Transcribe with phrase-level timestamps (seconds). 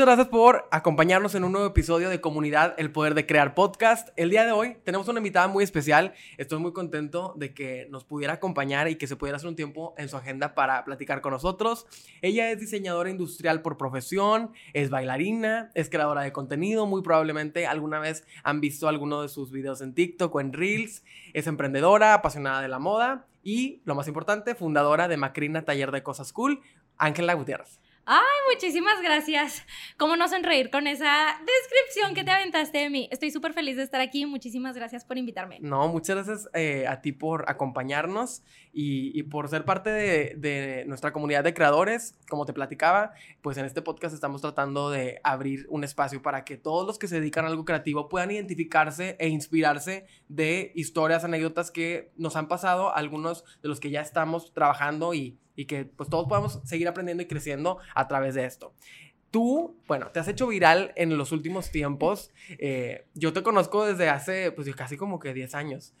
[0.00, 4.08] Muchas gracias por acompañarnos en un nuevo episodio de Comunidad El Poder de Crear Podcast.
[4.16, 6.14] El día de hoy tenemos una invitada muy especial.
[6.38, 9.92] Estoy muy contento de que nos pudiera acompañar y que se pudiera hacer un tiempo
[9.98, 11.86] en su agenda para platicar con nosotros.
[12.22, 16.86] Ella es diseñadora industrial por profesión, es bailarina, es creadora de contenido.
[16.86, 21.04] Muy probablemente alguna vez han visto alguno de sus videos en TikTok o en Reels.
[21.34, 26.02] Es emprendedora, apasionada de la moda y, lo más importante, fundadora de Macrina Taller de
[26.02, 26.62] Cosas Cool,
[26.96, 27.80] Ángela Gutiérrez.
[28.12, 29.64] Ay, muchísimas gracias.
[29.96, 33.08] ¿Cómo no sonreír con esa descripción que te aventaste de mí?
[33.12, 34.26] Estoy súper feliz de estar aquí.
[34.26, 35.60] Muchísimas gracias por invitarme.
[35.60, 41.12] No, muchas gracias eh, a ti por acompañarnos y, por ser parte de, de, nuestra
[41.12, 42.18] comunidad de creadores.
[42.28, 46.56] Como te platicaba, pues en este podcast estamos tratando de abrir un espacio para que
[46.56, 51.70] todos los que se dedican a algo creativo puedan identificarse e inspirarse de historias, anécdotas
[51.70, 56.08] que nos han pasado, algunos de los que ya estamos trabajando y y que pues
[56.08, 58.72] todos podamos seguir aprendiendo y creciendo a través de esto.
[59.30, 62.30] Tú, bueno, te has hecho viral en los últimos tiempos.
[62.58, 65.92] Eh, yo te conozco desde hace, pues casi como que 10 años.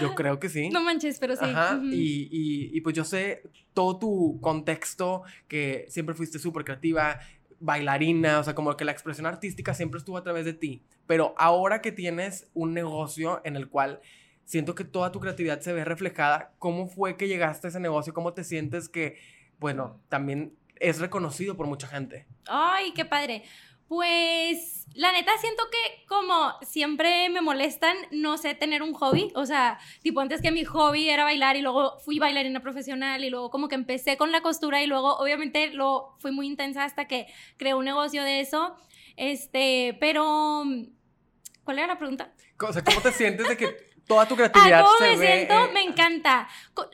[0.00, 0.70] Yo creo que sí.
[0.70, 1.46] No manches, pero sí.
[1.46, 1.80] Ajá.
[1.82, 3.42] y, y, y, pues yo sé
[3.74, 7.18] todo tu contexto, que siempre fuiste súper creativa,
[7.58, 10.84] bailarina, o sea, como que la expresión artística siempre estuvo a través de ti.
[11.08, 14.00] Pero ahora que tienes un negocio en el cual
[14.48, 16.54] siento que toda tu creatividad se ve reflejada.
[16.58, 18.14] ¿Cómo fue que llegaste a ese negocio?
[18.14, 19.18] ¿Cómo te sientes que,
[19.58, 22.26] bueno, también es reconocido por mucha gente?
[22.46, 23.42] Ay, qué padre.
[23.88, 29.44] Pues la neta siento que como siempre me molestan, no sé tener un hobby, o
[29.44, 33.50] sea, tipo antes que mi hobby era bailar y luego fui bailarina profesional y luego
[33.50, 37.26] como que empecé con la costura y luego obviamente lo fui muy intensa hasta que
[37.58, 38.76] creé un negocio de eso.
[39.16, 40.64] Este, pero
[41.64, 42.32] ¿cuál era la pregunta?
[42.60, 45.54] O sea, ¿cómo te sientes de que toda tu creatividad ¿Cómo me siento?
[45.72, 46.48] Me encanta.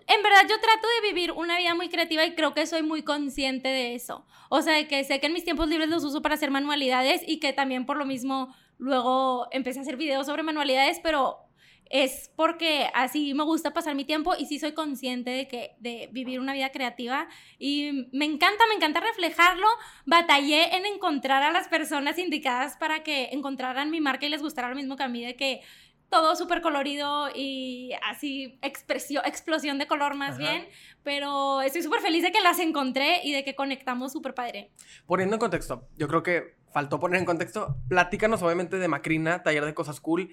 [0.06, 3.02] En verdad, yo trato de vivir una vida muy creativa y creo que soy muy
[3.02, 4.26] consciente de eso.
[4.50, 7.40] O sea, que sé que en mis tiempos libres los uso para hacer manualidades y
[7.40, 11.38] que también por lo mismo luego empecé a hacer videos sobre manualidades, pero
[11.90, 16.08] es porque así me gusta pasar mi tiempo y sí soy consciente de que de
[16.12, 19.66] vivir una vida creativa y me encanta, me encanta reflejarlo.
[20.06, 24.68] Batallé en encontrar a las personas indicadas para que encontraran mi marca y les gustara
[24.70, 25.60] lo mismo que a mí de que
[26.10, 30.68] todo súper colorido y así expresión, explosión de color más bien,
[31.02, 34.70] pero estoy súper feliz de que las encontré y de que conectamos súper padre.
[35.06, 39.64] Poniendo en contexto, yo creo que faltó poner en contexto, platícanos obviamente de Macrina, taller
[39.64, 40.30] de cosas cool,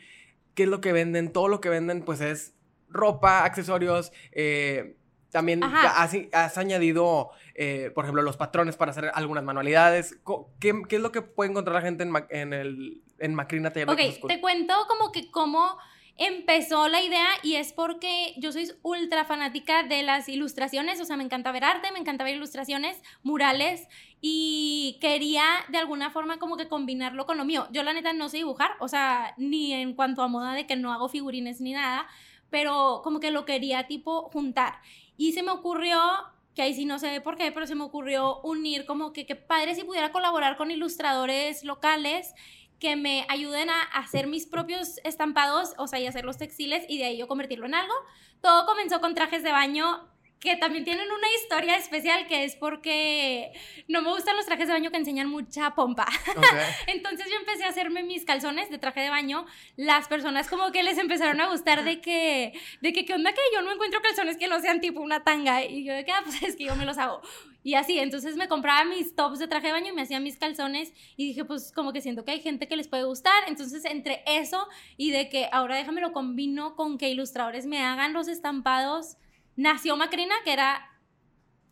[0.55, 2.55] qué es lo que venden, todo lo que venden pues es
[2.89, 4.97] ropa, accesorios, eh,
[5.31, 10.19] también has, has, añadido, eh, por ejemplo, los patrones para hacer algunas manualidades.
[10.59, 13.89] ¿Qué, qué es lo que puede encontrar la gente en, en, el, en Macrina Taller
[13.89, 15.77] Ok, te cuento como que cómo
[16.17, 21.17] empezó la idea y es porque yo soy ultra fanática de las ilustraciones, o sea,
[21.17, 23.87] me encanta ver arte, me encanta ver ilustraciones, murales
[24.21, 27.67] y quería de alguna forma como que combinarlo con lo mío.
[27.71, 30.75] Yo la neta no sé dibujar, o sea, ni en cuanto a moda de que
[30.75, 32.07] no hago figurines ni nada,
[32.51, 34.75] pero como que lo quería tipo juntar.
[35.17, 35.99] Y se me ocurrió,
[36.53, 39.35] que ahí sí no sé por qué, pero se me ocurrió unir como que qué
[39.35, 42.35] padre si pudiera colaborar con ilustradores locales
[42.81, 46.97] que me ayuden a hacer mis propios estampados, o sea, y hacer los textiles y
[46.97, 47.93] de ahí yo convertirlo en algo.
[48.41, 50.10] Todo comenzó con trajes de baño
[50.41, 53.53] que también tienen una historia especial que es porque
[53.87, 56.07] no me gustan los trajes de baño que enseñan mucha pompa.
[56.87, 59.45] Entonces yo empecé a hacerme mis calzones de traje de baño.
[59.77, 63.41] Las personas como que les empezaron a gustar de que, de que, ¿qué onda que
[63.53, 65.63] yo no encuentro calzones que no sean tipo una tanga?
[65.63, 67.21] Y yo de que, ah, pues es que yo me los hago.
[67.63, 70.37] Y así, entonces me compraba mis tops de traje de baño y me hacía mis
[70.37, 73.43] calzones y dije, pues como que siento que hay gente que les puede gustar.
[73.47, 78.13] Entonces, entre eso y de que ahora déjame lo combino con que ilustradores me hagan
[78.13, 79.17] los estampados
[79.55, 80.89] nació Macrina, que era,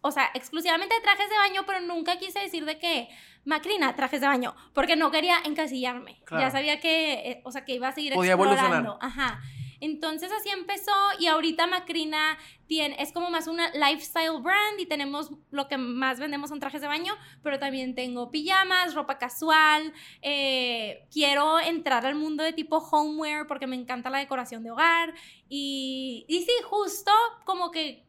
[0.01, 3.09] o sea, exclusivamente de trajes de baño, pero nunca quise decir de que
[3.45, 6.21] Macrina, trajes de baño, porque no quería encasillarme.
[6.31, 8.99] Ya sabía que, eh, o sea, que iba a seguir Podía explorando.
[9.01, 9.41] Ajá.
[9.81, 12.37] Entonces así empezó y ahorita Macrina
[12.67, 16.81] tiene, es como más una lifestyle brand y tenemos lo que más vendemos son trajes
[16.81, 19.93] de baño, pero también tengo pijamas, ropa casual.
[20.21, 25.13] Eh, quiero entrar al mundo de tipo homeware porque me encanta la decoración de hogar
[25.47, 27.11] y, y sí, justo
[27.45, 28.05] como que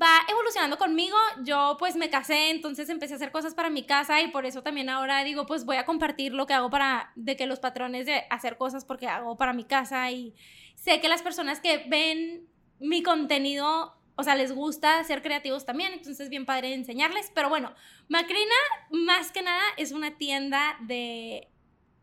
[0.00, 1.16] va evolucionando conmigo.
[1.42, 4.62] Yo pues me casé, entonces empecé a hacer cosas para mi casa y por eso
[4.62, 8.06] también ahora digo, pues voy a compartir lo que hago para, de que los patrones
[8.06, 10.34] de hacer cosas porque hago para mi casa y
[10.82, 12.48] sé que las personas que ven
[12.78, 17.30] mi contenido, o sea, les gusta ser creativos también, entonces es bien padre enseñarles.
[17.34, 17.74] Pero bueno,
[18.08, 18.54] Macrina
[18.90, 21.48] más que nada es una tienda de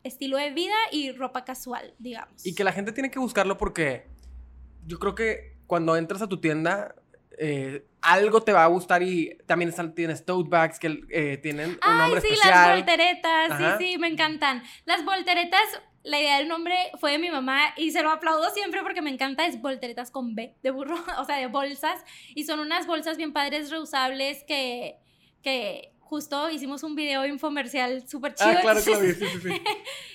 [0.04, 2.46] estilo de vida y ropa casual, digamos.
[2.46, 4.08] Y que la gente tiene que buscarlo porque
[4.86, 6.96] yo creo que cuando entras a tu tienda
[7.40, 11.72] eh, algo te va a gustar y también están, tienes tote bags que eh, tienen
[11.72, 12.54] un Ay, nombre sí, especial.
[12.56, 13.78] las volteretas, Ajá.
[13.78, 14.64] sí, sí, me encantan.
[14.86, 15.62] Las volteretas,
[16.08, 19.10] la idea del nombre fue de mi mamá y se lo aplaudo siempre porque me
[19.10, 22.04] encanta, es volteretas con B, de burro, o sea, de bolsas.
[22.36, 24.98] Y son unas bolsas bien padres, reusables, que,
[25.44, 28.50] que justo hicimos un video infomercial súper chido.
[28.52, 29.50] Ah, claro, claro, sí, sí, sí.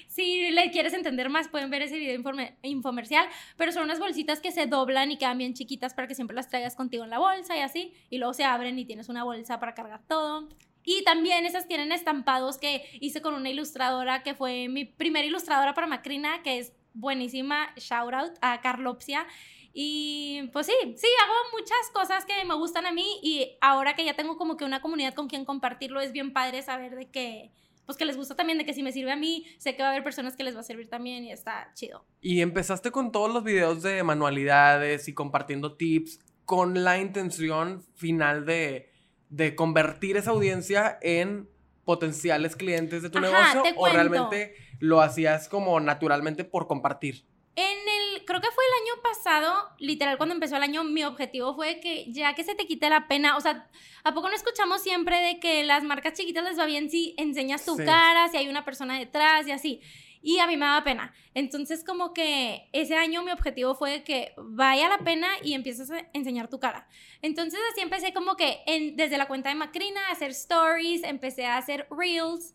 [0.09, 3.27] si le quieres entender más, pueden ver ese video informe- infomercial.
[3.59, 6.49] Pero son unas bolsitas que se doblan y quedan bien chiquitas para que siempre las
[6.49, 7.93] traigas contigo en la bolsa y así.
[8.09, 10.49] Y luego se abren y tienes una bolsa para cargar todo.
[10.85, 15.75] Y también esas tienen estampados que hice con una ilustradora que fue mi primera ilustradora
[15.75, 17.73] para Macrina, que es buenísima.
[17.77, 19.27] Shout out a Carlopsia.
[19.75, 24.05] Y pues sí, sí, hago muchas cosas que me gustan a mí y ahora que
[24.05, 27.53] ya tengo como que una comunidad con quien compartirlo, es bien padre saber de que,
[27.87, 29.89] pues que les gusta también, de que si me sirve a mí, sé que va
[29.89, 32.05] a haber personas que les va a servir también y está chido.
[32.21, 38.45] Y empezaste con todos los videos de manualidades y compartiendo tips con la intención final
[38.45, 38.92] de,
[39.33, 41.49] de convertir esa audiencia en
[41.85, 47.25] potenciales clientes de tu Ajá, negocio o realmente lo hacías como naturalmente por compartir.
[47.57, 51.55] En el, creo que fue el año pasado, literal cuando empezó el año, mi objetivo
[51.55, 53.69] fue que ya que se te quite la pena, o sea,
[54.05, 57.65] ¿a poco no escuchamos siempre de que las marcas chiquitas les va bien si enseñas
[57.65, 57.85] tu Sí.
[57.85, 59.81] cara, si hay una persona detrás y así?
[60.25, 61.13] Y a mí me daba pena.
[61.35, 66.07] Entonces como que ese año mi objetivo fue que vaya la pena y empieces a
[66.13, 66.87] enseñar tu cara.
[67.23, 71.47] Entonces así empecé como que en- desde la cuenta de Macrina a hacer stories, empecé
[71.47, 72.55] a hacer reels.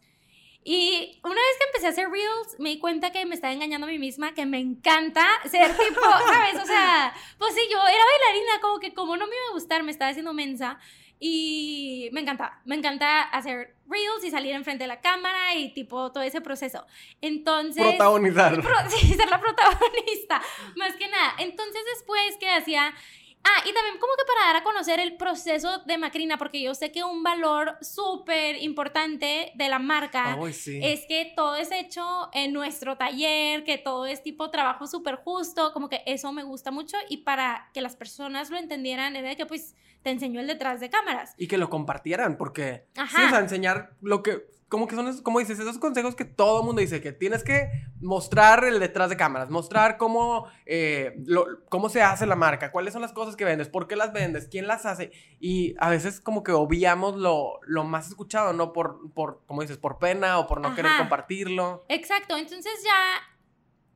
[0.64, 3.88] Y una vez que empecé a hacer reels, me di cuenta que me estaba engañando
[3.88, 6.62] a mí misma, que me encanta ser tipo, ¿sabes?
[6.62, 9.84] O sea, pues sí, yo era bailarina, como que como no me iba a gustar,
[9.84, 10.78] me estaba haciendo mensa.
[11.20, 16.12] Y me encantaba, me encanta hacer reels y salir enfrente de la cámara y tipo
[16.12, 16.86] todo ese proceso.
[17.22, 17.84] Entonces...
[17.84, 18.62] Protagonizar.
[18.62, 20.42] Pro- sí, ser la protagonista,
[20.76, 21.34] más que nada.
[21.40, 22.94] Entonces después que hacía...
[23.50, 26.76] Ah, y también como que para dar a conocer el proceso de Macrina, porque yo
[26.76, 30.80] sé que un valor súper importante de la marca sí.
[30.84, 35.72] es que todo es hecho en nuestro taller, que todo es tipo trabajo súper justo,
[35.72, 39.38] como que eso me gusta mucho y para que las personas lo entendieran era de
[39.38, 41.34] que pues te enseñó el detrás de cámaras.
[41.38, 43.18] Y que lo compartieran, porque Ajá.
[43.18, 46.26] sí, o sea, enseñar lo que, como que son, esos- como dices, esos consejos que
[46.26, 47.70] todo el mundo dice, que tienes que
[48.02, 52.94] mostrar el detrás de cámaras, mostrar cómo, eh, lo- cómo se hace la marca, cuáles
[52.94, 56.20] son las cosas que vendes, por qué las vendes, quién las hace, y a veces
[56.20, 58.74] como que obviamos lo, lo más escuchado, ¿no?
[58.74, 61.86] Por, por, como dices, por pena o por no querer compartirlo.
[61.90, 62.94] Exacto, entonces ya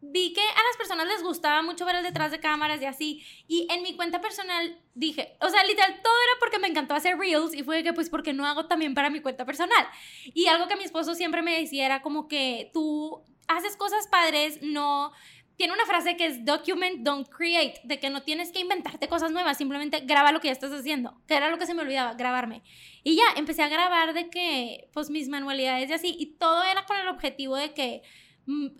[0.01, 3.25] vi que a las personas les gustaba mucho ver el detrás de cámaras y así.
[3.47, 7.17] Y en mi cuenta personal dije, o sea, literal, todo era porque me encantó hacer
[7.17, 9.87] reels y fue que, pues, ¿por qué no hago también para mi cuenta personal?
[10.33, 14.59] Y algo que mi esposo siempre me decía era como que tú haces cosas padres,
[14.61, 15.11] no...
[15.57, 19.31] Tiene una frase que es document, don't create, de que no tienes que inventarte cosas
[19.31, 22.15] nuevas, simplemente graba lo que ya estás haciendo, que era lo que se me olvidaba,
[22.15, 22.63] grabarme.
[23.03, 26.85] Y ya, empecé a grabar de que, pues, mis manualidades y así, y todo era
[26.85, 28.01] con el objetivo de que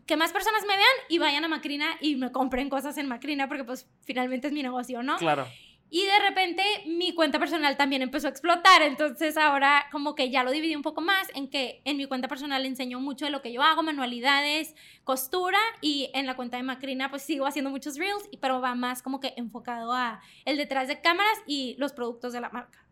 [0.06, 3.48] que más personas me vean y vayan a Macrina y me compren cosas en Macrina
[3.48, 5.18] porque pues finalmente es mi negocio, ¿no?
[5.18, 5.48] Claro.
[5.94, 10.42] Y de repente mi cuenta personal también empezó a explotar, entonces ahora como que ya
[10.42, 13.42] lo dividí un poco más en que en mi cuenta personal enseño mucho de lo
[13.42, 14.74] que yo hago, manualidades,
[15.04, 19.02] costura y en la cuenta de Macrina pues sigo haciendo muchos reels, pero va más
[19.02, 22.88] como que enfocado a el detrás de cámaras y los productos de la marca.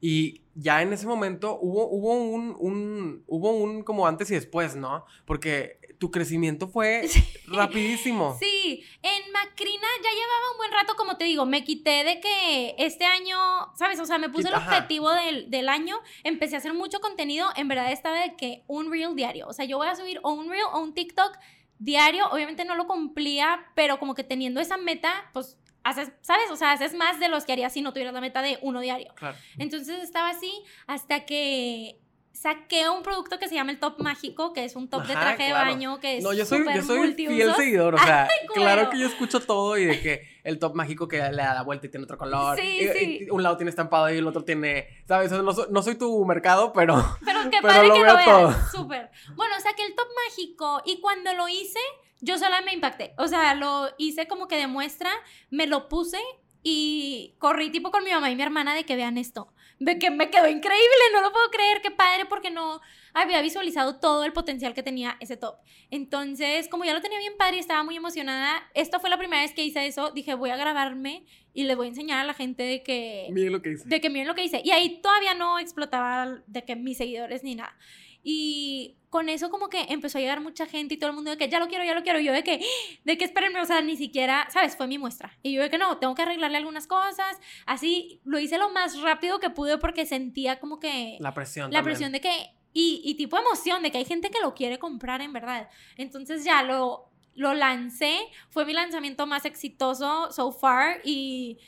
[0.00, 4.74] Y ya en ese momento hubo, hubo un, un, hubo un como antes y después,
[4.74, 5.04] ¿no?
[5.26, 7.08] Porque tu crecimiento fue
[7.46, 8.36] rapidísimo.
[8.38, 12.74] Sí, en Macrina ya llevaba un buen rato, como te digo, me quité de que
[12.78, 13.36] este año,
[13.76, 14.00] ¿sabes?
[14.00, 17.68] O sea, me puse el objetivo del, del año, empecé a hacer mucho contenido, en
[17.68, 20.48] verdad estaba de que un reel diario, o sea, yo voy a subir o un
[20.48, 21.36] reel o un TikTok
[21.78, 26.50] diario, obviamente no lo cumplía, pero como que teniendo esa meta, pues haces, ¿sabes?
[26.50, 28.80] O sea, haces más de los que harías si no tuvieras la meta de uno
[28.80, 29.12] diario.
[29.14, 29.36] Claro.
[29.58, 30.52] Entonces estaba así
[30.86, 32.00] hasta que
[32.40, 35.48] saqué un producto que se llama el top mágico, que es un top de traje
[35.48, 35.66] claro.
[35.66, 38.98] de baño que es No, yo soy, yo soy fiel seguidor, o sea, claro que
[38.98, 41.90] yo escucho todo y de que el top mágico que le da la vuelta y
[41.90, 42.56] tiene otro color.
[42.58, 43.18] Sí, y- sí.
[43.26, 45.32] y un lado tiene estampado y el otro tiene, ¿sabes?
[45.32, 48.24] No soy, no soy tu mercado, pero Pero qué Pero padre lo que veo lo
[48.24, 48.48] todo.
[48.48, 48.70] veas.
[48.70, 49.10] Súper.
[49.34, 51.80] Bueno, saqué el top mágico y cuando lo hice,
[52.20, 53.14] yo sola me impacté.
[53.18, 55.10] O sea, lo hice como que de muestra,
[55.50, 56.18] me lo puse
[56.62, 59.48] y corrí tipo con mi mamá y mi hermana de que vean esto.
[59.78, 62.80] De que me quedó increíble, no lo puedo creer, qué padre, porque no
[63.14, 65.56] había visualizado todo el potencial que tenía ese top.
[65.90, 69.42] Entonces, como ya lo tenía bien padre y estaba muy emocionada, esta fue la primera
[69.42, 72.34] vez que hice eso, dije, voy a grabarme y le voy a enseñar a la
[72.34, 73.88] gente de que miren lo que dice.
[73.88, 74.60] de que miren lo que hice.
[74.64, 77.76] Y ahí todavía no explotaba de que mis seguidores ni nada.
[78.22, 81.38] Y con eso como que empezó a llegar mucha gente y todo el mundo de
[81.38, 82.20] que ya lo quiero, ya lo quiero.
[82.20, 82.60] Y yo de que,
[83.04, 84.76] de que espérenme, o sea, ni siquiera, ¿sabes?
[84.76, 85.36] Fue mi muestra.
[85.42, 87.38] Y yo de que no, tengo que arreglarle algunas cosas.
[87.66, 91.16] Así lo hice lo más rápido que pude porque sentía como que...
[91.20, 91.72] La presión.
[91.72, 92.30] La presión de que...
[92.74, 95.68] Y, y tipo emoción de que hay gente que lo quiere comprar en verdad.
[95.96, 98.18] Entonces ya lo, lo lancé.
[98.50, 101.58] Fue mi lanzamiento más exitoso so far y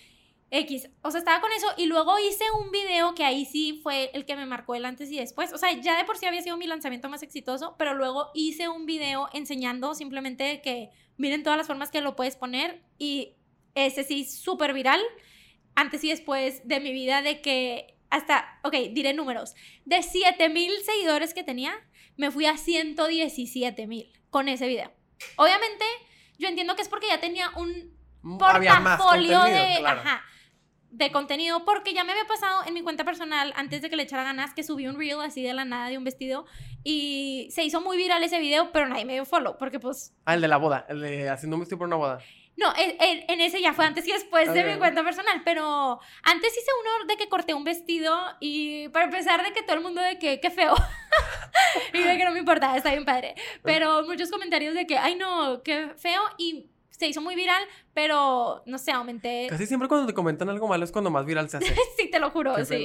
[0.53, 4.11] X, o sea, estaba con eso y luego hice un video que ahí sí fue
[4.15, 5.53] el que me marcó el antes y después.
[5.53, 8.69] O sea, ya de por sí había sido mi lanzamiento más exitoso, pero luego hice
[8.69, 13.37] un video enseñando simplemente que miren todas las formas que lo puedes poner y
[13.77, 15.01] ese sí súper viral.
[15.77, 19.55] Antes y después de mi vida de que hasta, ok, diré números,
[19.85, 21.73] de 7 mil seguidores que tenía,
[22.17, 24.93] me fui a 117 mil con ese video.
[25.37, 25.85] Obviamente,
[26.39, 27.97] yo entiendo que es porque ya tenía un
[28.37, 29.87] portafolio de...
[29.87, 30.25] Ajá
[30.91, 34.03] de contenido porque ya me había pasado en mi cuenta personal antes de que le
[34.03, 36.47] echara ganas que subí un reel así de la nada de un vestido
[36.83, 40.35] y se hizo muy viral ese video pero nadie me dio follow porque pues ah
[40.35, 42.19] el de la boda el de haciendo un vestido por una boda.
[42.57, 46.71] No, en ese ya fue antes y después de mi cuenta personal, pero antes hice
[46.83, 50.19] uno de que corté un vestido y para empezar de que todo el mundo de
[50.19, 50.75] que qué feo
[51.95, 55.15] y de que no me importa, está bien padre, pero muchos comentarios de que ay
[55.15, 56.67] no, qué feo y
[57.01, 57.63] se hizo muy viral,
[57.95, 59.47] pero no sé, aumenté.
[59.49, 61.75] Casi siempre cuando te comentan algo malo es cuando más viral se hace.
[61.97, 62.85] sí, te lo juro, sí.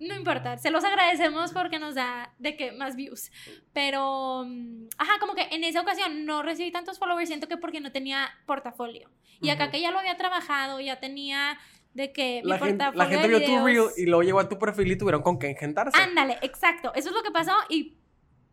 [0.00, 3.30] No importa, se los agradecemos porque nos da de que más views.
[3.72, 7.80] Pero, mm, ajá, como que en esa ocasión no recibí tantos followers, siento que porque
[7.80, 9.08] no tenía portafolio.
[9.40, 11.56] Y acá que ya lo había trabajado, ya tenía
[11.92, 14.58] de que la mi gente, La gente vio tu reel y luego llegó a tu
[14.58, 15.96] perfil y tuvieron con qué engentarse.
[15.96, 16.92] Ándale, exacto.
[16.96, 17.94] Eso es lo que pasó y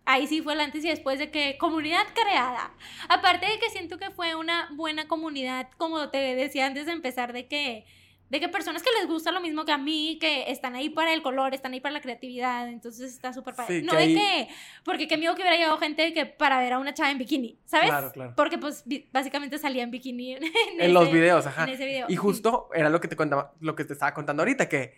[0.06, 2.72] ahí sí fue el antes y después de que comunidad creada.
[3.10, 7.34] Aparte de que siento que fue una buena comunidad, como te decía antes de empezar,
[7.34, 7.86] de que
[8.32, 11.14] de que personas que les gusta lo mismo que a mí, que están ahí para
[11.14, 13.82] el color, están ahí para la creatividad, entonces está súper padre.
[13.82, 14.48] no de que,
[14.86, 17.60] porque qué miedo que hubiera llegado gente que para ver a una chava en bikini,
[17.66, 17.90] ¿sabes?
[17.90, 18.34] Claro, claro.
[18.38, 20.38] Porque pues básicamente salía en bikini
[20.80, 21.66] en, los videos, ajá.
[21.66, 22.06] En ese video.
[22.08, 24.96] Y justo era lo que te contaba, lo que te estaba contando ahorita, que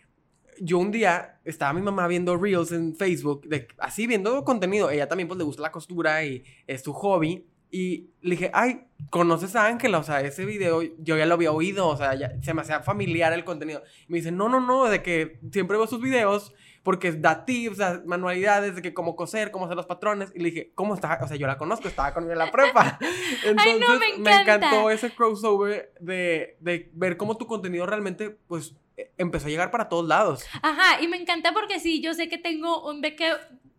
[0.63, 4.89] yo un día estaba mi mamá viendo reels en Facebook, de, así viendo contenido.
[4.89, 7.46] Ella también pues le gusta la costura y es su hobby.
[7.70, 9.98] Y le dije, ay, ¿conoces a Ángela?
[9.98, 12.82] O sea, ese video yo ya lo había oído, o sea, ya, se me hacía
[12.82, 13.82] familiar el contenido.
[14.08, 16.53] Y me dice, no, no, no, de que siempre veo sus videos
[16.84, 20.32] porque da tips, da manualidades de que cómo coser, cómo hacer los patrones.
[20.36, 21.20] Y le dije, ¿cómo está?
[21.22, 23.00] O sea, yo la conozco, estaba conmigo en la prepa.
[23.46, 28.75] Entonces, no, me, me, encantó ese crossover de, de ver cómo tu contenido realmente, pues,
[29.18, 30.46] empezó a llegar para todos lados.
[30.62, 33.34] Ajá, y me encanta porque sí, yo sé que tengo un que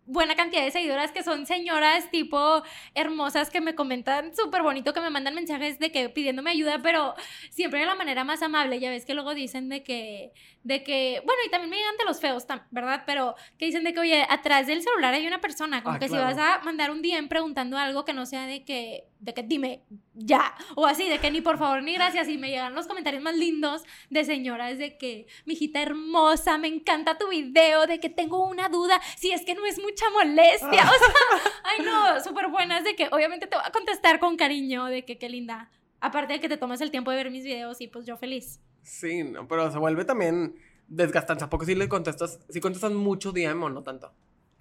[0.05, 5.01] buena cantidad de seguidoras que son señoras tipo hermosas que me comentan súper bonito, que
[5.01, 7.15] me mandan mensajes de que pidiéndome ayuda, pero
[7.49, 8.79] siempre de la manera más amable.
[8.79, 10.31] Ya ves que luego dicen de que,
[10.63, 13.03] de que, bueno, y también me llegan de los feos, ¿verdad?
[13.05, 16.07] Pero que dicen de que, oye, atrás del celular hay una persona, como ah, que
[16.07, 19.41] si vas a mandar un DM preguntando algo que no sea de que, de que
[19.41, 22.87] dime ya, o así, de que ni por favor ni gracias, y me llegan los
[22.87, 27.99] comentarios más lindos de señoras de que, mi hijita hermosa, me encanta tu video, de
[27.99, 30.83] que tengo una duda, si es que no es mucha molestia, o sea,
[31.63, 35.17] ay no, súper buenas, de que obviamente te voy a contestar con cariño, de que
[35.17, 38.05] qué linda, aparte de que te tomes el tiempo de ver mis videos y pues
[38.05, 38.61] yo feliz.
[38.83, 40.55] Sí, no, pero se vuelve también
[40.87, 44.13] desgastante, ¿a poco si le contestas, si contestas mucho DM o no tanto?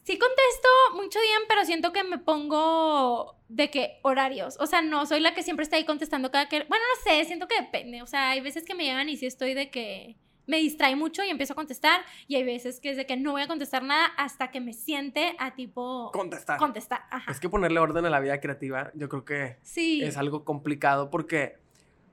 [0.05, 4.57] Sí contesto mucho bien, pero siento que me pongo de que horarios.
[4.61, 6.65] O sea, no soy la que siempre está ahí contestando cada que...
[6.65, 8.03] Bueno, no sé, siento que depende.
[8.03, 11.25] O sea, hay veces que me llegan y sí estoy de que me distrae mucho
[11.25, 12.03] y empiezo a contestar.
[12.29, 14.75] Y hay veces que es de que no voy a contestar nada hasta que me
[14.75, 16.11] siente a tipo...
[16.13, 16.59] Contestar.
[16.59, 17.33] Contestar, ajá.
[17.33, 20.03] Es que ponerle orden a la vida creativa, yo creo que sí.
[20.03, 21.64] es algo complicado porque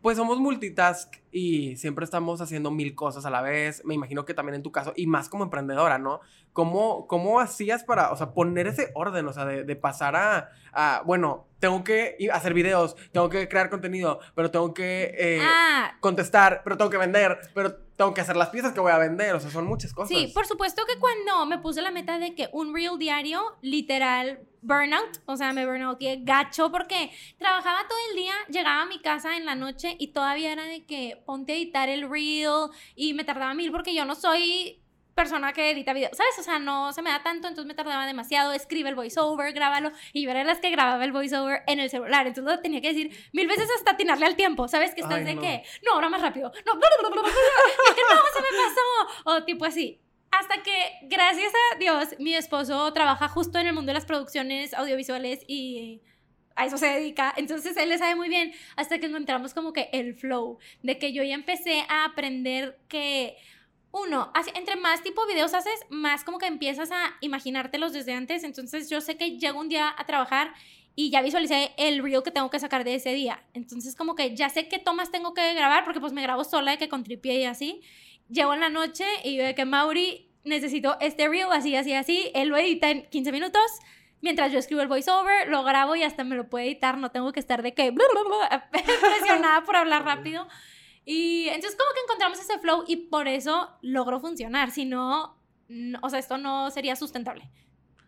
[0.01, 3.83] pues somos multitask y siempre estamos haciendo mil cosas a la vez.
[3.85, 6.21] Me imagino que también en tu caso, y más como emprendedora, ¿no?
[6.53, 11.03] ¿Cómo, cómo hacías para, o sea, poner ese orden, o sea, de, pasar a, a,
[11.05, 15.95] bueno, tengo que hacer videos, tengo que crear contenido, pero tengo que eh, ah.
[15.99, 19.35] contestar, pero tengo que vender, pero tengo que hacer las piezas que voy a vender,
[19.35, 20.09] o sea, son muchas cosas.
[20.09, 24.39] Sí, por supuesto que cuando me puse la meta de que un reel diario, literal,
[24.63, 29.37] burnout, o sea, me burnout gacho porque trabajaba todo el día, llegaba a mi casa
[29.37, 33.23] en la noche y todavía era de que ponte a editar el reel y me
[33.23, 34.80] tardaba mil porque yo no soy
[35.21, 36.33] persona que edita videos, ¿sabes?
[36.39, 39.91] O sea, no se me da tanto, entonces me tardaba demasiado, escribe el voiceover, grábalo,
[40.13, 42.87] y yo era las que grababa el voiceover en el celular, entonces lo tenía que
[42.87, 44.95] decir mil veces hasta atinarle al tiempo, ¿sabes?
[44.95, 47.09] Que estás de que, no, ahora más rápido, no, que no,
[48.33, 50.01] se me pasó, o tipo así.
[50.31, 54.73] Hasta que, gracias a Dios, mi esposo trabaja justo en el mundo de las producciones
[54.73, 56.01] audiovisuales y
[56.55, 57.33] a eso se dedica.
[57.37, 61.13] Entonces él le sabe muy bien hasta que encontramos como que el flow de que
[61.13, 63.37] yo ya empecé a aprender que
[63.91, 68.43] uno, entre más tipo videos haces, más como que empiezas a imaginártelos desde antes.
[68.43, 70.53] Entonces yo sé que llego un día a trabajar
[70.95, 73.43] y ya visualicé el reel que tengo que sacar de ese día.
[73.53, 76.71] Entonces como que ya sé qué tomas tengo que grabar porque pues me grabo sola
[76.71, 77.81] de que con tripié y así.
[78.29, 82.31] Llego en la noche y veo que Mauri necesito este reel así, así, así.
[82.33, 83.61] Él lo edita en 15 minutos.
[84.21, 86.97] Mientras yo escribo el voiceover, lo grabo y hasta me lo puede editar.
[86.97, 87.91] No tengo que estar de que
[88.71, 90.47] presionada por hablar rápido.
[91.05, 94.71] Y entonces como que encontramos ese flow y por eso logró funcionar.
[94.71, 95.37] Si no,
[96.01, 97.49] o sea, esto no sería sustentable.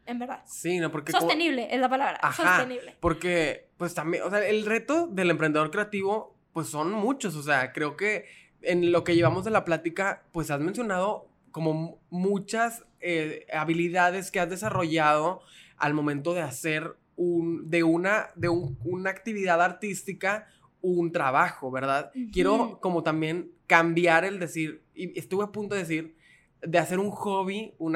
[0.05, 0.43] En verdad.
[0.45, 1.11] Sí, no, porque...
[1.11, 2.19] Sostenible es la palabra.
[2.33, 2.95] sostenible.
[2.99, 7.35] Porque, pues también, o sea, el reto del emprendedor creativo, pues son muchos.
[7.35, 8.25] O sea, creo que
[8.61, 14.39] en lo que llevamos de la plática, pues has mencionado como muchas eh, habilidades que
[14.39, 15.41] has desarrollado
[15.77, 20.47] al momento de hacer un, de una, de una actividad artística
[20.83, 22.11] un trabajo, ¿verdad?
[22.31, 26.15] Quiero como también cambiar el decir, y estuve a punto de decir,
[26.61, 27.95] de hacer un hobby, un,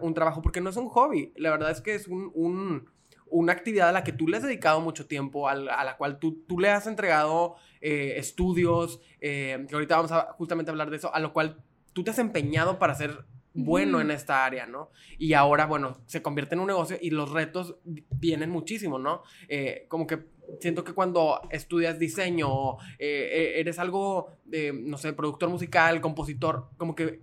[0.00, 2.90] un trabajo, porque no es un hobby, la verdad es que es un,
[3.26, 6.44] una actividad a la que tú le has dedicado mucho tiempo, a la, cual tú,
[6.48, 11.14] tú, le has entregado eh, estudios, eh, que ahorita vamos a justamente hablar de eso,
[11.14, 11.62] a lo cual
[11.92, 14.90] tú te has empeñado para ser bueno en esta área, ¿no?
[15.18, 19.22] Y ahora, bueno, se convierte en un negocio y los retos vienen muchísimo, ¿no?
[19.48, 20.24] Eh, como que
[20.60, 26.94] siento que cuando estudias diseño, eh, eres algo, de, no sé, productor musical, compositor, como
[26.94, 27.20] que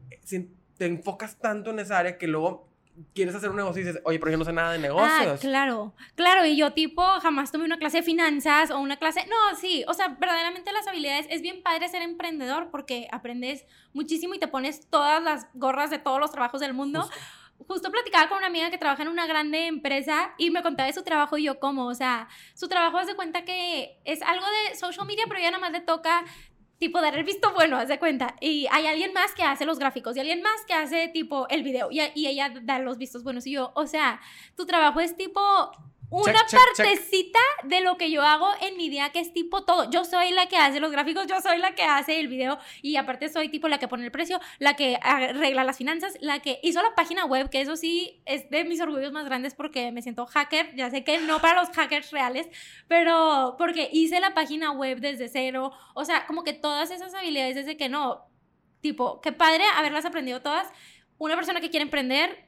[0.77, 2.67] te enfocas tanto en esa área que luego
[3.13, 5.11] quieres hacer un negocio y dices, oye, pero yo no sé nada de negocios.
[5.11, 9.25] Ah, claro, claro, y yo tipo jamás tomé una clase de finanzas o una clase,
[9.27, 14.33] no, sí, o sea, verdaderamente las habilidades, es bien padre ser emprendedor porque aprendes muchísimo
[14.33, 17.03] y te pones todas las gorras de todos los trabajos del mundo.
[17.03, 17.17] Justo.
[17.65, 21.03] Platicaba con una amiga que trabaja en una grande empresa y me contaba de su
[21.03, 25.05] trabajo y yo cómo, o sea, su trabajo hace cuenta que es algo de social
[25.05, 26.23] media, pero ya nada más le toca
[26.77, 28.35] tipo dar el visto bueno, haz de cuenta.
[28.39, 31.63] Y hay alguien más que hace los gráficos y alguien más que hace tipo el
[31.63, 33.47] video y ella da los vistos buenos.
[33.47, 34.21] Y yo, o sea,
[34.55, 35.71] tu trabajo es tipo
[36.09, 39.89] una partecita de lo que yo hago en mi día, que es tipo todo.
[39.89, 42.95] Yo soy la que hace los gráficos, yo soy la que hace el video y
[42.95, 46.59] aparte soy tipo la que pone el precio, la que arregla las finanzas, la que
[46.63, 50.01] hizo la página web, que eso sí es de mis orgullos más grandes porque me
[50.01, 50.73] siento hacker.
[50.75, 52.47] Ya sé que no para los hackers reales,
[52.87, 55.73] pero porque hice la página web desde cero.
[55.93, 58.25] O sea, como que todas esas habilidades desde que no,
[58.79, 60.67] tipo, qué padre haberlas aprendido todas.
[61.17, 62.46] Una persona que quiere emprender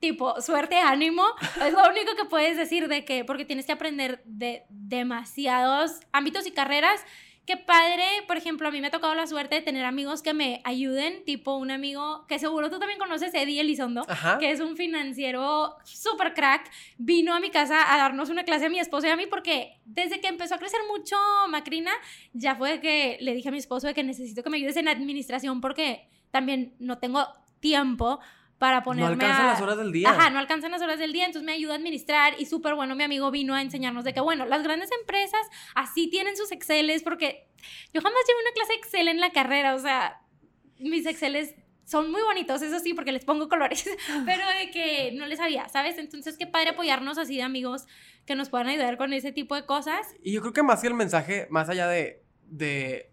[0.00, 1.24] tipo, suerte, ánimo,
[1.64, 6.46] es lo único que puedes decir de que, porque tienes que aprender de demasiados ámbitos
[6.46, 7.04] y carreras.
[7.46, 10.34] Qué padre, por ejemplo, a mí me ha tocado la suerte de tener amigos que
[10.34, 14.04] me ayuden, tipo un amigo que seguro tú también conoces, Eddie Elizondo,
[14.40, 18.68] que es un financiero súper crack, vino a mi casa a darnos una clase a
[18.68, 21.16] mi esposo y a mí porque desde que empezó a crecer mucho
[21.48, 21.92] Macrina,
[22.32, 24.88] ya fue que le dije a mi esposo de que necesito que me ayudes en
[24.88, 27.28] administración porque también no tengo
[27.60, 28.18] tiempo
[28.58, 30.10] para ponerme No alcanzan las horas del día.
[30.10, 32.94] Ajá, no alcanzan las horas del día, entonces me ayuda a administrar y súper bueno,
[32.94, 35.40] mi amigo vino a enseñarnos de que, bueno, las grandes empresas
[35.74, 37.48] así tienen sus Exceles porque
[37.92, 40.22] yo jamás llevé una clase Excel en la carrera, o sea,
[40.78, 43.88] mis Exceles son muy bonitos, eso sí, porque les pongo colores,
[44.26, 45.98] pero de que no les sabía, ¿sabes?
[45.98, 47.86] Entonces, qué padre apoyarnos así de amigos
[48.26, 50.14] que nos puedan ayudar con ese tipo de cosas.
[50.22, 53.12] Y yo creo que más que el mensaje, más allá de, de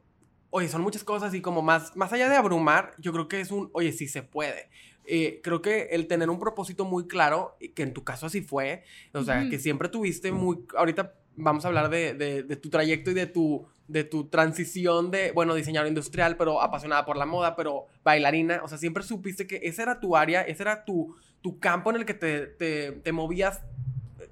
[0.50, 3.52] oye, son muchas cosas y como más, más allá de abrumar, yo creo que es
[3.52, 4.70] un, oye, sí se puede.
[5.06, 8.84] Eh, creo que el tener un propósito muy claro, que en tu caso así fue,
[9.14, 13.14] o sea, que siempre tuviste muy, ahorita vamos a hablar de, de, tu trayecto y
[13.14, 17.88] de tu, de tu transición de, bueno, diseñador industrial, pero apasionada por la moda, pero
[18.04, 21.90] bailarina, o sea, siempre supiste que esa era tu área, ese era tu, tu campo
[21.90, 23.62] en el que te, te, te movías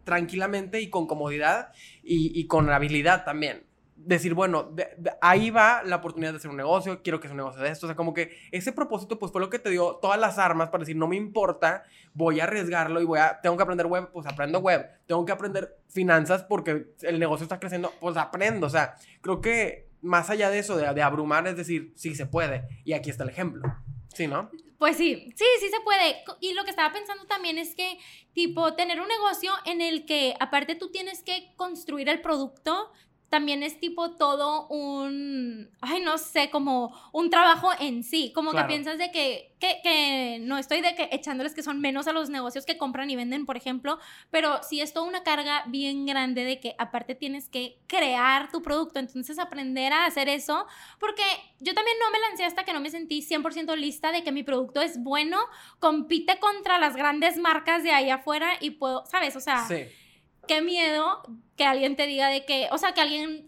[0.03, 3.63] tranquilamente y con comodidad y, y con habilidad también
[4.05, 4.73] decir, bueno,
[5.21, 7.85] ahí va la oportunidad de hacer un negocio, quiero que sea un negocio de esto.
[7.85, 10.69] O sea, como que ese propósito, pues fue lo que te dio todas las armas
[10.69, 11.83] para decir, no me importa,
[12.13, 14.85] voy a arriesgarlo y voy a, tengo que aprender web, pues aprendo web.
[15.05, 18.67] Tengo que aprender finanzas porque el negocio está creciendo, pues aprendo.
[18.67, 22.25] O sea, creo que más allá de eso, de, de abrumar, es decir, sí se
[22.25, 22.67] puede.
[22.83, 23.63] Y aquí está el ejemplo.
[24.13, 24.49] Sí, ¿no?
[24.81, 26.23] Pues sí, sí, sí se puede.
[26.39, 27.99] Y lo que estaba pensando también es que,
[28.33, 32.91] tipo, tener un negocio en el que, aparte, tú tienes que construir el producto,
[33.31, 38.61] también es tipo todo un, ay, no sé, como un trabajo en sí, como que
[38.65, 42.29] piensas de que, que, que, no estoy de que echándoles que son menos a los
[42.29, 43.99] negocios que compran y venden, por ejemplo,
[44.31, 48.61] pero sí es toda una carga bien grande de que aparte tienes que crear tu
[48.61, 50.67] producto, entonces aprender a hacer eso,
[50.99, 51.23] porque
[51.61, 54.43] yo también no me lancé hasta que no me sentí 100% lista de que mi
[54.43, 55.39] producto es bueno,
[55.79, 59.37] compite contra las grandes marcas de ahí afuera y puedo, ¿sabes?
[59.37, 59.65] O sea...
[59.69, 59.85] Sí
[60.51, 61.23] qué miedo
[61.55, 63.47] que alguien te diga de que, o sea, que alguien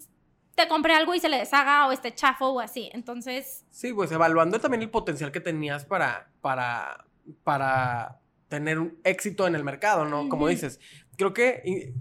[0.56, 2.90] te compré algo y se le deshaga o esté chafo o así.
[2.94, 3.66] Entonces.
[3.72, 7.06] Sí, pues evaluando también el potencial que tenías para, para,
[7.44, 10.30] para tener un éxito en el mercado, ¿no?
[10.30, 10.80] Como dices,
[11.18, 11.94] creo que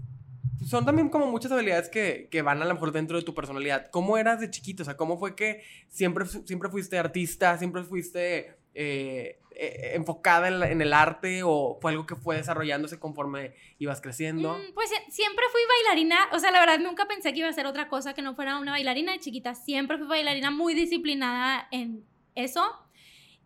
[0.65, 3.89] son también como muchas habilidades que, que, van a lo mejor dentro de tu personalidad.
[3.91, 4.83] ¿Cómo eras de chiquito?
[4.83, 10.81] O sea, ¿cómo fue que siempre, siempre fuiste artista, siempre fuiste eh, eh, enfocada en,
[10.81, 14.57] el arte o fue algo que fue desarrollándose conforme ibas creciendo?
[14.57, 17.67] Mm, pues siempre fui bailarina, o sea, la verdad nunca pensé que iba a ser
[17.67, 22.03] otra cosa que no fuera una bailarina de chiquita, siempre fui bailarina muy disciplinada en
[22.35, 22.63] eso.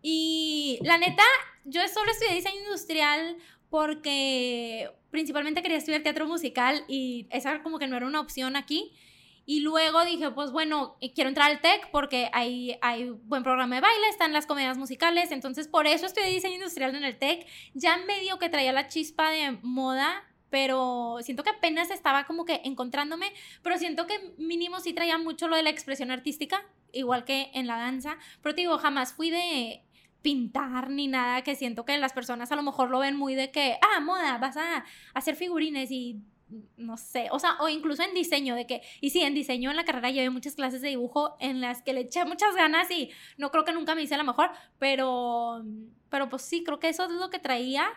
[0.00, 1.24] Y la neta,
[1.64, 3.36] yo solo estudié diseño industrial
[3.68, 8.92] porque principalmente quería estudiar teatro musical y esa como que no era una opción aquí.
[9.50, 13.76] Y luego dije, pues bueno, eh, quiero entrar al TEC porque hay, hay buen programa
[13.76, 17.46] de baile, están las comedias musicales, entonces por eso estudié diseño industrial en el TEC.
[17.72, 22.60] Ya medio que traía la chispa de moda, pero siento que apenas estaba como que
[22.64, 23.32] encontrándome,
[23.62, 27.66] pero siento que mínimo sí traía mucho lo de la expresión artística, igual que en
[27.66, 29.82] la danza, pero te digo, jamás fui de
[30.20, 33.50] pintar ni nada, que siento que las personas a lo mejor lo ven muy de
[33.50, 34.84] que, ah, moda, vas a
[35.14, 36.20] hacer figurines y
[36.76, 39.76] no sé, o sea, o incluso en diseño, de que, y sí, en diseño en
[39.76, 43.10] la carrera llevé muchas clases de dibujo en las que le eché muchas ganas y
[43.36, 45.64] no creo que nunca me hice la mejor, pero,
[46.08, 47.88] pero pues sí, creo que eso es lo que traía.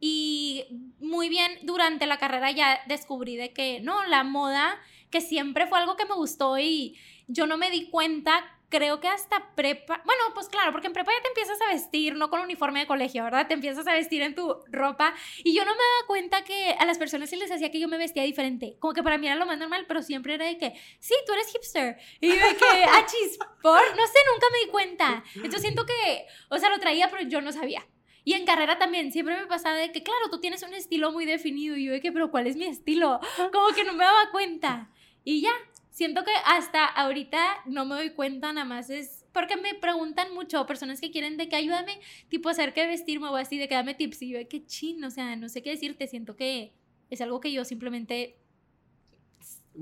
[0.00, 0.66] Y
[1.00, 4.76] muy bien, durante la carrera ya descubrí de que, no, la moda,
[5.10, 9.08] que siempre fue algo que me gustó y yo no me di cuenta creo que
[9.08, 12.40] hasta prepa, bueno, pues claro, porque en prepa ya te empiezas a vestir, no con
[12.40, 13.46] uniforme de colegio, ¿verdad?
[13.46, 16.84] Te empiezas a vestir en tu ropa y yo no me daba cuenta que a
[16.84, 19.36] las personas se les hacía que yo me vestía diferente, como que para mí era
[19.36, 22.84] lo más normal, pero siempre era de que, sí, tú eres hipster, y de que,
[22.84, 25.24] achis, ah, por, no sé, nunca me di cuenta.
[25.36, 27.86] Entonces siento que, o sea, lo traía, pero yo no sabía.
[28.24, 31.26] Y en carrera también, siempre me pasaba de que, claro, tú tienes un estilo muy
[31.26, 31.76] definido.
[31.76, 33.20] Y yo de que, pero ¿cuál es mi estilo?
[33.52, 34.90] Como que no me daba cuenta.
[35.24, 35.52] Y ya,
[35.94, 40.66] siento que hasta ahorita no me doy cuenta, nada más es porque me preguntan mucho
[40.66, 43.94] personas que quieren de que ayúdame, tipo, hacer que vestirme o así, de que dame
[43.94, 44.22] tips.
[44.22, 46.72] Y yo, qué chin, o sea, no sé qué decirte, siento que
[47.10, 48.38] es algo que yo simplemente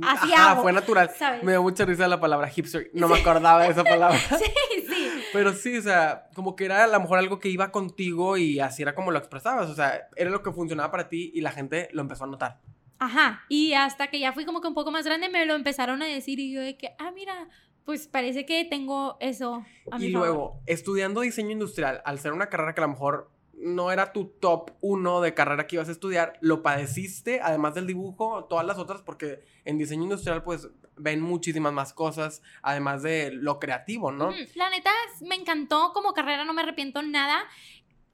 [0.01, 1.11] Así fue natural.
[1.43, 2.91] Me dio mucha risa la palabra hipster.
[2.95, 4.19] No me acordaba de esa palabra.
[4.39, 4.47] sí,
[4.89, 5.11] sí.
[5.35, 8.59] Pero sí, o sea, como que era a lo mejor algo que iba contigo y
[8.59, 9.69] así era como lo expresabas.
[9.69, 12.61] O sea, era lo que funcionaba para ti y la gente lo empezó a notar.
[13.03, 16.03] Ajá, y hasta que ya fui como que un poco más grande me lo empezaron
[16.03, 17.49] a decir y yo de que, ah, mira,
[17.85, 19.65] pues parece que tengo eso.
[19.91, 23.91] A y luego, estudiando diseño industrial, al ser una carrera que a lo mejor no
[23.91, 28.45] era tu top uno de carrera que ibas a estudiar, lo padeciste, además del dibujo,
[28.45, 33.59] todas las otras, porque en diseño industrial pues ven muchísimas más cosas, además de lo
[33.59, 34.31] creativo, ¿no?
[34.55, 37.43] La neta, me encantó como carrera, no me arrepiento nada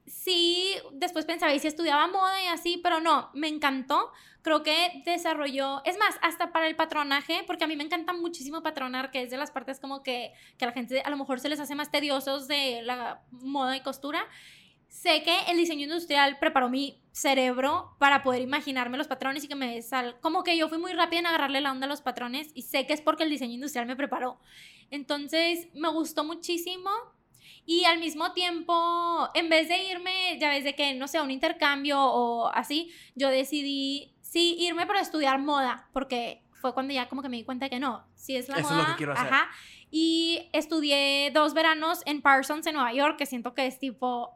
[0.08, 2.80] sí, después pensaba, ¿y si estudiaba moda y así?
[2.82, 4.12] Pero no, me encantó.
[4.42, 8.62] Creo que desarrolló, es más, hasta para el patronaje, porque a mí me encanta muchísimo
[8.62, 11.40] patronar, que es de las partes como que, que a la gente a lo mejor
[11.40, 14.26] se les hace más tediosos de la moda y costura.
[14.88, 19.54] Sé que el diseño industrial preparó mi cerebro para poder imaginarme los patrones y que
[19.54, 20.18] me sal...
[20.20, 22.86] Como que yo fui muy rápida en agarrarle la onda a los patrones y sé
[22.86, 24.40] que es porque el diseño industrial me preparó.
[24.90, 26.90] Entonces, me gustó muchísimo
[27.66, 31.30] y al mismo tiempo, en vez de irme, ya ves, de que, no sé, un
[31.30, 37.22] intercambio o así, yo decidí, sí, irme para estudiar moda, porque fue cuando ya como
[37.22, 38.82] que me di cuenta que no, si es la Eso moda.
[38.82, 39.26] Es lo que quiero hacer.
[39.26, 39.50] Ajá.
[39.90, 44.34] Y estudié dos veranos en Parsons, en Nueva York, que siento que es tipo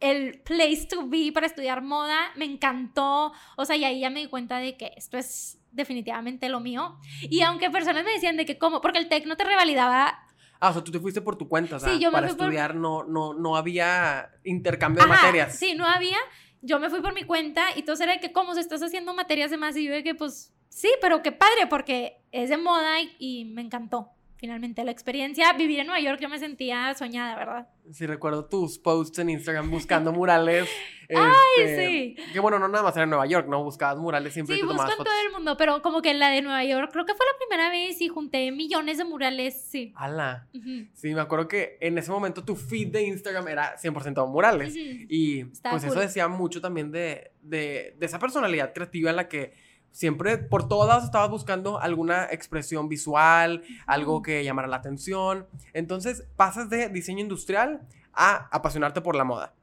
[0.00, 2.32] el place to be para estudiar moda.
[2.36, 3.32] Me encantó.
[3.56, 6.98] O sea, y ahí ya me di cuenta de que esto es definitivamente lo mío.
[7.22, 10.18] Y aunque personas me decían de que cómo, porque el TEC no te revalidaba
[10.60, 13.32] Ah, o sea, tú te fuiste por tu cuenta, o sea, para estudiar no, no,
[13.32, 15.56] no había intercambio de materias.
[15.56, 16.18] Sí, no había.
[16.60, 19.14] Yo me fui por mi cuenta y todo era de que, ¿cómo se estás haciendo
[19.14, 19.74] materias de más?
[19.76, 23.62] Y yo de que, pues, sí, pero qué padre, porque es de moda y me
[23.62, 25.52] encantó finalmente la experiencia.
[25.52, 27.68] Vivir en Nueva York yo me sentía soñada, ¿verdad?
[27.92, 30.66] Sí, recuerdo tus posts en Instagram buscando murales.
[31.10, 32.32] ¡Ay, este, sí!
[32.32, 33.62] Que bueno, no nada más era en Nueva York, ¿no?
[33.62, 36.40] Buscabas murales siempre Sí, busco en todo el mundo, pero como que en la de
[36.40, 39.92] Nueva York, creo que fue la primera vez y junté millones de murales, sí.
[39.96, 40.48] ¡Hala!
[40.94, 44.74] Sí, me acuerdo que en ese momento tu feed de Instagram era 100% murales.
[44.74, 49.52] Y pues eso decía mucho también de, de, de esa personalidad creativa en la que
[49.92, 55.46] siempre por todas estabas buscando alguna expresión visual, algo que llamara la atención.
[55.72, 59.54] Entonces pasas de diseño industrial a apasionarte por la moda.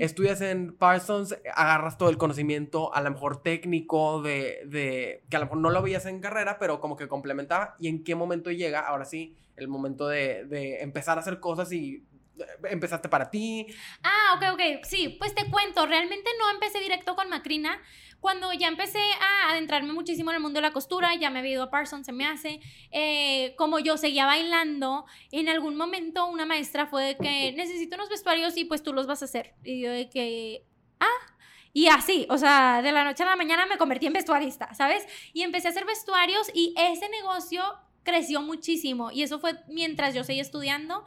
[0.00, 5.40] Estudias en Parsons, agarras todo el conocimiento, a lo mejor técnico, de, de, que a
[5.40, 7.74] lo mejor no lo veías en carrera, pero como que complementaba.
[7.78, 11.72] ¿Y en qué momento llega, ahora sí, el momento de, de empezar a hacer cosas
[11.72, 12.04] y
[12.68, 13.66] empezaste para ti.
[14.02, 14.84] Ah, ok, ok.
[14.84, 17.80] Sí, pues te cuento, realmente no empecé directo con Macrina.
[18.20, 21.52] Cuando ya empecé a adentrarme muchísimo en el mundo de la costura, ya me había
[21.52, 26.46] ido a Parsons, se me hace, eh, como yo seguía bailando, en algún momento una
[26.46, 29.54] maestra fue de que necesito unos vestuarios y pues tú los vas a hacer.
[29.64, 30.64] Y yo de que,
[31.00, 31.36] ah,
[31.72, 35.06] y así, o sea, de la noche a la mañana me convertí en vestuarista, ¿sabes?
[35.34, 37.62] Y empecé a hacer vestuarios y ese negocio
[38.02, 39.10] creció muchísimo.
[39.10, 41.04] Y eso fue mientras yo seguía estudiando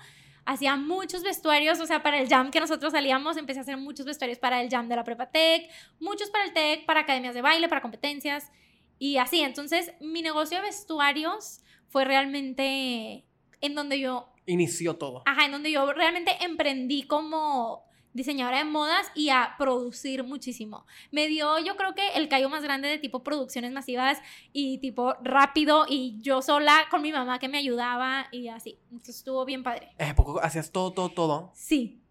[0.49, 4.07] hacía muchos vestuarios, o sea, para el jam que nosotros salíamos, empecé a hacer muchos
[4.07, 7.43] vestuarios para el jam de la prepa tech, muchos para el tech, para academias de
[7.43, 8.51] baile, para competencias
[8.97, 9.41] y así.
[9.41, 13.25] Entonces, mi negocio de vestuarios fue realmente
[13.61, 14.33] en donde yo...
[14.47, 15.21] Inició todo.
[15.27, 20.85] Ajá, en donde yo realmente emprendí como diseñadora de modas y a producir muchísimo.
[21.11, 24.19] Me dio, yo creo que el callo más grande de tipo producciones masivas
[24.53, 28.77] y tipo rápido y yo sola con mi mamá que me ayudaba y así.
[28.91, 29.89] Entonces estuvo bien padre.
[29.97, 31.51] ¿Eh, poco hacías todo, todo, todo?
[31.53, 32.01] Sí.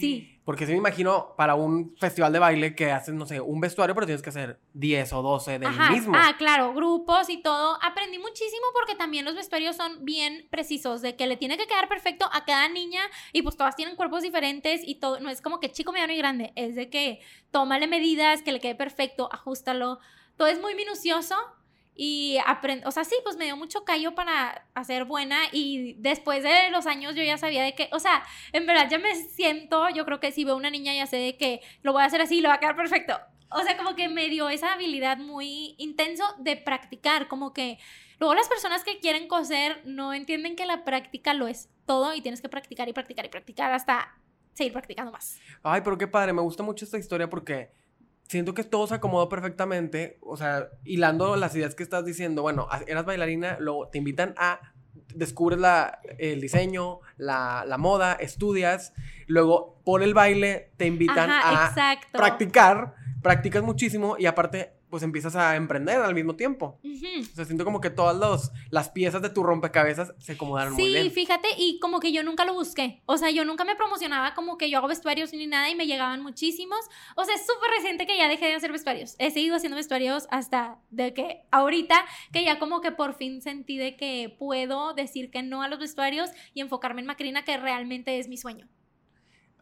[0.00, 0.38] Sí.
[0.44, 3.94] Porque si me imagino para un festival de baile que haces, no sé, un vestuario,
[3.94, 6.14] pero tienes que hacer 10 o 12 del mismo.
[6.16, 7.76] Ah, claro, grupos y todo.
[7.82, 11.86] Aprendí muchísimo porque también los vestuarios son bien precisos, de que le tiene que quedar
[11.86, 13.02] perfecto a cada niña
[13.34, 15.20] y pues todas tienen cuerpos diferentes y todo.
[15.20, 18.60] No es como que chico, mediano y grande, es de que tómale medidas, que le
[18.60, 19.98] quede perfecto, ajustalo.
[20.38, 21.34] Todo es muy minucioso
[22.00, 26.44] y aprendí, o sea, sí, pues me dio mucho callo para hacer buena y después
[26.44, 29.88] de los años yo ya sabía de que, o sea, en verdad ya me siento,
[29.88, 32.20] yo creo que si veo una niña ya sé de que lo voy a hacer
[32.20, 33.18] así y lo va a quedar perfecto.
[33.50, 37.80] O sea, como que me dio esa habilidad muy intenso de practicar, como que
[38.20, 42.20] luego las personas que quieren coser no entienden que la práctica lo es todo y
[42.20, 44.16] tienes que practicar y practicar y practicar hasta
[44.54, 45.40] seguir practicando más.
[45.64, 47.72] Ay, pero qué padre, me gusta mucho esta historia porque
[48.28, 52.68] siento que todo se acomodó perfectamente, o sea, hilando las ideas que estás diciendo, bueno,
[52.86, 54.60] eras bailarina, luego te invitan a,
[55.14, 58.92] descubres la, el diseño, la, la moda, estudias,
[59.26, 61.72] luego por el baile te invitan a
[62.12, 66.78] practicar, practicas muchísimo y aparte pues empiezas a emprender al mismo tiempo.
[66.82, 70.88] O sea, siento como que todas los, las piezas de tu rompecabezas se acomodaron muy
[70.88, 71.04] bien.
[71.04, 73.02] Sí, fíjate, y como que yo nunca lo busqué.
[73.06, 75.86] O sea, yo nunca me promocionaba como que yo hago vestuarios ni nada y me
[75.86, 76.78] llegaban muchísimos.
[77.16, 79.14] O sea, es súper reciente que ya dejé de hacer vestuarios.
[79.18, 83.76] He seguido haciendo vestuarios hasta de que ahorita, que ya como que por fin sentí
[83.78, 88.18] de que puedo decir que no a los vestuarios y enfocarme en Macrina, que realmente
[88.18, 88.68] es mi sueño.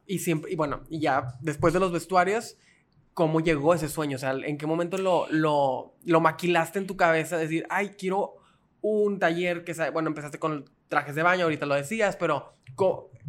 [0.06, 2.56] Y siempre, y bueno, y ya después de los vestuarios,
[3.16, 6.98] cómo llegó ese sueño, o sea, en qué momento lo, lo, lo maquilaste en tu
[6.98, 8.34] cabeza, decir, ay, quiero
[8.82, 12.58] un taller que, bueno, empezaste con trajes de baño, ahorita lo decías, pero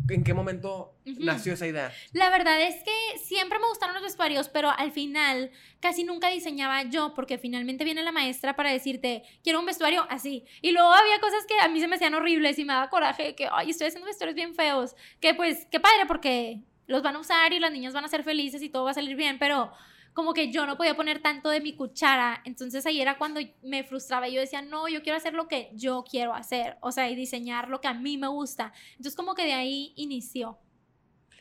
[0.10, 1.94] ¿en qué momento nació esa idea?
[2.12, 6.84] La verdad es que siempre me gustaron los vestuarios, pero al final casi nunca diseñaba
[6.84, 10.44] yo, porque finalmente viene la maestra para decirte, quiero un vestuario así.
[10.62, 13.36] Y luego había cosas que a mí se me hacían horribles y me daba coraje,
[13.36, 17.20] que, ay, estoy haciendo vestuarios bien feos, que pues, qué padre, porque los van a
[17.20, 19.72] usar y las niñas van a ser felices y todo va a salir bien, pero
[20.14, 23.84] como que yo no podía poner tanto de mi cuchara, entonces ahí era cuando me
[23.84, 27.08] frustraba y yo decía, no, yo quiero hacer lo que yo quiero hacer, o sea,
[27.10, 28.74] y diseñar lo que a mí me gusta.
[28.94, 30.58] Entonces como que de ahí inició.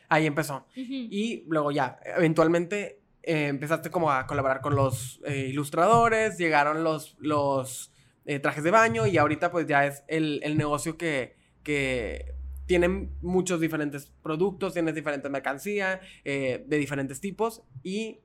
[0.09, 0.67] Ahí empezó.
[0.75, 7.17] Y luego ya, eventualmente eh, empezaste como a colaborar con los eh, ilustradores, llegaron los,
[7.19, 7.91] los
[8.25, 12.36] eh, trajes de baño y ahorita pues ya es el, el negocio que, que
[12.67, 18.19] tienen muchos diferentes productos, tienes diferentes mercancía eh, de diferentes tipos y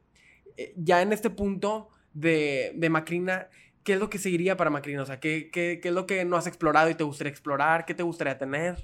[0.57, 3.49] eh, ya en este punto de, de, Macrina,
[3.85, 5.03] ¿qué es lo que seguiría para Macrina?
[5.03, 7.87] O sea, ¿qué, ¿qué, qué, es lo que no has explorado y te gustaría explorar?
[7.87, 8.83] ¿Qué te gustaría tener?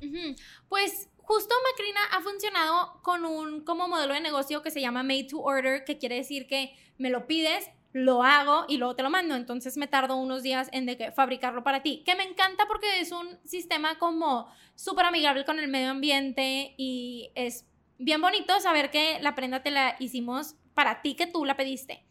[0.68, 5.27] Pues justo Macrina ha funcionado con un como modelo de negocio que se llama Made
[5.29, 9.11] to Order, que quiere decir que me lo pides, lo hago y luego te lo
[9.11, 9.35] mando.
[9.35, 12.03] Entonces me tardo unos días en de que fabricarlo para ti.
[12.05, 17.31] Que me encanta porque es un sistema como súper amigable con el medio ambiente y
[17.35, 17.66] es
[17.98, 22.05] bien bonito saber que la prenda te la hicimos para ti, que tú la pediste.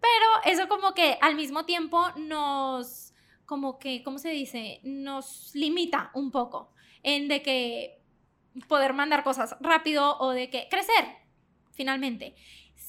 [0.00, 3.12] Pero eso como que al mismo tiempo nos,
[3.44, 4.80] como que, ¿cómo se dice?
[4.84, 8.00] Nos limita un poco en de que
[8.68, 11.04] poder mandar cosas rápido o de que crecer,
[11.72, 12.34] finalmente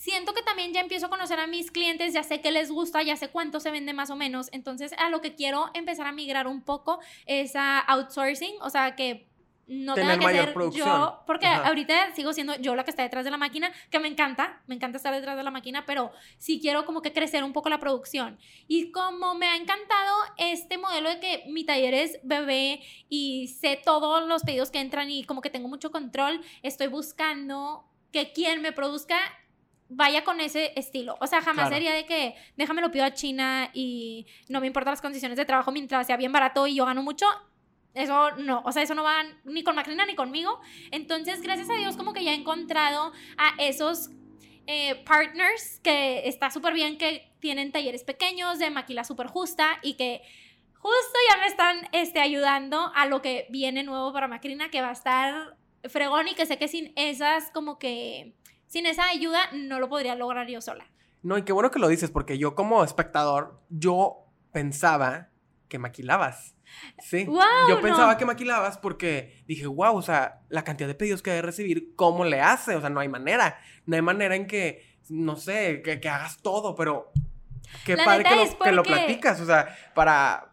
[0.10, 3.04] siento que también ya empiezo a conocer a mis clientes, ya sé qué les gusta,
[3.04, 4.50] ya sé cuánto se vende más o menos.
[4.52, 8.95] Entonces, a lo que quiero empezar a migrar un poco es a outsourcing, o sea,
[8.95, 9.28] que
[9.67, 13.30] no tenga que ser yo, porque ahorita sigo siendo yo la que está detrás de
[13.30, 16.88] la máquina, que me encanta, me encanta estar detrás de la máquina, pero sí quiero
[16.88, 18.39] como que crecer un poco la producción.
[18.67, 23.80] Y como me ha encantado este modelo de que mi taller es bebé y sé
[23.86, 28.63] todos los pedidos que entran y como que tengo mucho control, estoy buscando que quien
[28.63, 29.19] me produzca
[29.89, 31.17] vaya con ese estilo.
[31.19, 34.93] O sea, jamás sería de que déjame lo pido a China y no me importan
[34.93, 37.25] las condiciones de trabajo mientras sea bien barato y yo gano mucho.
[37.95, 40.62] Eso no, o sea, eso no va ni con Macrina ni conmigo.
[40.91, 44.12] Entonces, gracias a Dios, como que ya he encontrado a esos
[44.67, 49.95] eh, partners que está súper bien que tienen talleres pequeños de maquila súper justa y
[49.95, 50.21] que
[50.75, 54.89] justo ya me están este, ayudando a lo que viene nuevo para Macrina, que va
[54.89, 58.34] a estar fregón y que sé que sin esas, como que,
[58.69, 60.86] sin esa ayuda no lo podría lograr yo sola.
[61.21, 65.29] No, y qué bueno que lo dices, porque yo como espectador, yo pensaba
[65.67, 66.55] que maquilabas.
[66.99, 67.27] Sí.
[67.67, 71.41] yo pensaba que maquilabas porque dije, wow, o sea, la cantidad de pedidos que debe
[71.41, 72.75] recibir, ¿cómo le hace?
[72.75, 73.60] O sea, no hay manera.
[73.86, 77.12] No hay manera en que, no sé, que, hagas todo, pero
[77.86, 79.41] qué padre que lo, que lo platicas.
[79.41, 80.49] O sea, para,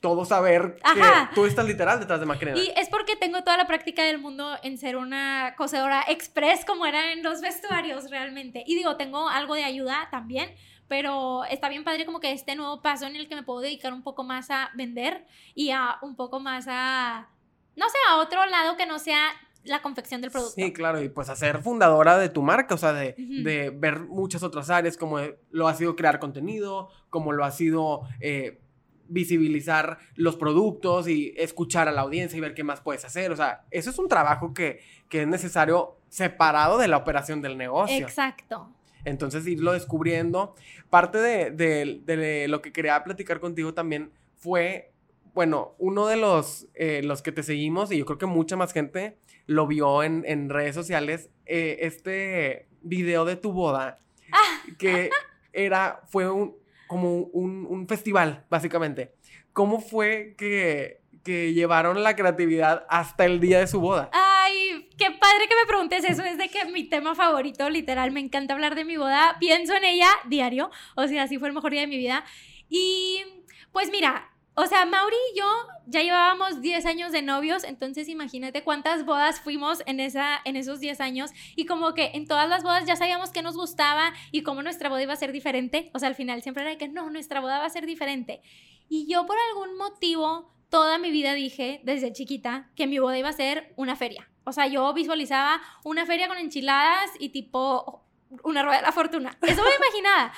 [0.00, 1.02] todo saber que
[1.34, 2.56] tú estás literal detrás de Macrina.
[2.58, 6.86] Y es porque tengo toda la práctica del mundo en ser una cosedora express como
[6.86, 8.64] era en los vestuarios realmente.
[8.66, 10.54] Y digo, tengo algo de ayuda también,
[10.88, 13.92] pero está bien padre como que este nuevo paso en el que me puedo dedicar
[13.92, 17.28] un poco más a vender y a un poco más a,
[17.76, 19.28] no sé, a otro lado que no sea
[19.64, 20.54] la confección del producto.
[20.54, 24.00] Sí, claro, y pues a ser fundadora de tu marca, o sea, de, de ver
[24.00, 25.18] muchas otras áreas, como
[25.50, 28.08] lo ha sido crear contenido, como lo ha sido...
[28.20, 28.62] Eh,
[29.10, 33.30] visibilizar los productos y escuchar a la audiencia y ver qué más puedes hacer.
[33.32, 38.06] O sea, eso es un trabajo que, es necesario separado de la operación del negocio.
[38.06, 38.70] Exacto.
[39.04, 40.54] Entonces, irlo descubriendo.
[40.88, 44.92] Parte de, lo que quería platicar contigo también fue,
[45.34, 48.72] bueno, uno de los, eh, los que te seguimos, y yo creo que mucha más
[48.72, 53.98] gente lo vio en, redes sociales, eh, este video de tu boda,
[54.32, 54.62] ah.
[54.78, 55.10] que
[55.52, 56.54] era, fue un,
[56.90, 59.14] como un, festival, básicamente.
[59.52, 64.10] ¿Cómo fue que, que llevaron la creatividad hasta el día de su boda?
[64.12, 66.24] Ay, qué padre que me preguntes eso.
[66.24, 69.36] Es de que mi tema favorito, literal, me encanta hablar de mi boda.
[69.38, 70.72] Pienso en ella diario.
[70.96, 72.24] O sea, así fue el mejor día de mi vida.
[72.68, 73.22] Y
[73.70, 74.28] pues mira,
[74.60, 75.46] o sea, Mauri y yo
[75.86, 80.80] ya llevábamos 10 años de novios, entonces imagínate cuántas bodas fuimos en, esa, en esos
[80.80, 84.42] 10 años y como que en todas las bodas ya sabíamos qué nos gustaba y
[84.42, 85.90] cómo nuestra boda iba a ser diferente.
[85.94, 88.42] O sea, al final siempre era de que no, nuestra boda va a ser diferente.
[88.90, 93.30] Y yo por algún motivo toda mi vida dije desde chiquita que mi boda iba
[93.30, 94.30] a ser una feria.
[94.44, 98.04] O sea, yo visualizaba una feria con enchiladas y tipo
[98.44, 99.38] una rueda de la fortuna.
[99.40, 100.32] Eso me imaginaba.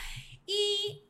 [0.47, 1.03] Y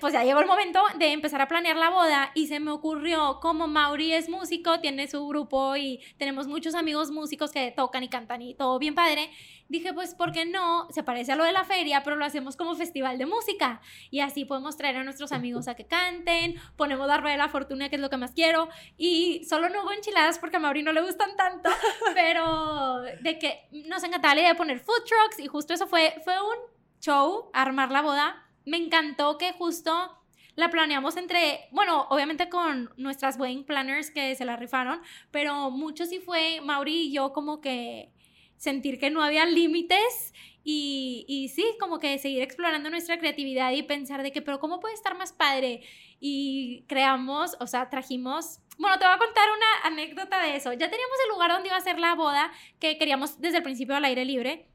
[0.00, 3.38] pues ya llegó el momento de empezar a planear la boda y se me ocurrió,
[3.40, 8.08] como Mauri es músico, tiene su grupo y tenemos muchos amigos músicos que tocan y
[8.08, 9.30] cantan y todo bien padre,
[9.68, 10.88] dije, pues, ¿por qué no?
[10.90, 13.80] Se parece a lo de la feria, pero lo hacemos como festival de música
[14.10, 17.48] y así podemos traer a nuestros amigos a que canten, ponemos la rueda de la
[17.48, 20.82] fortuna, que es lo que más quiero, y solo no hago enchiladas porque a Mauri
[20.82, 21.70] no le gustan tanto,
[22.14, 26.14] pero de que nos encantaba la idea de poner food trucks y justo eso fue,
[26.24, 26.56] fue un
[27.00, 30.16] show, armar la boda me encantó que justo
[30.56, 36.06] la planeamos entre, bueno, obviamente con nuestras wedding planners que se la rifaron, pero mucho
[36.06, 38.10] sí fue Mauri y yo como que
[38.56, 43.82] sentir que no había límites y, y, sí, como que seguir explorando nuestra creatividad y
[43.82, 45.82] pensar de que, pero ¿cómo puede estar más padre?
[46.20, 50.74] Y creamos, o sea, trajimos, bueno, te voy a contar una anécdota de eso.
[50.74, 53.96] Ya teníamos el lugar donde iba a ser la boda, que queríamos desde el principio
[53.96, 54.69] al aire libre.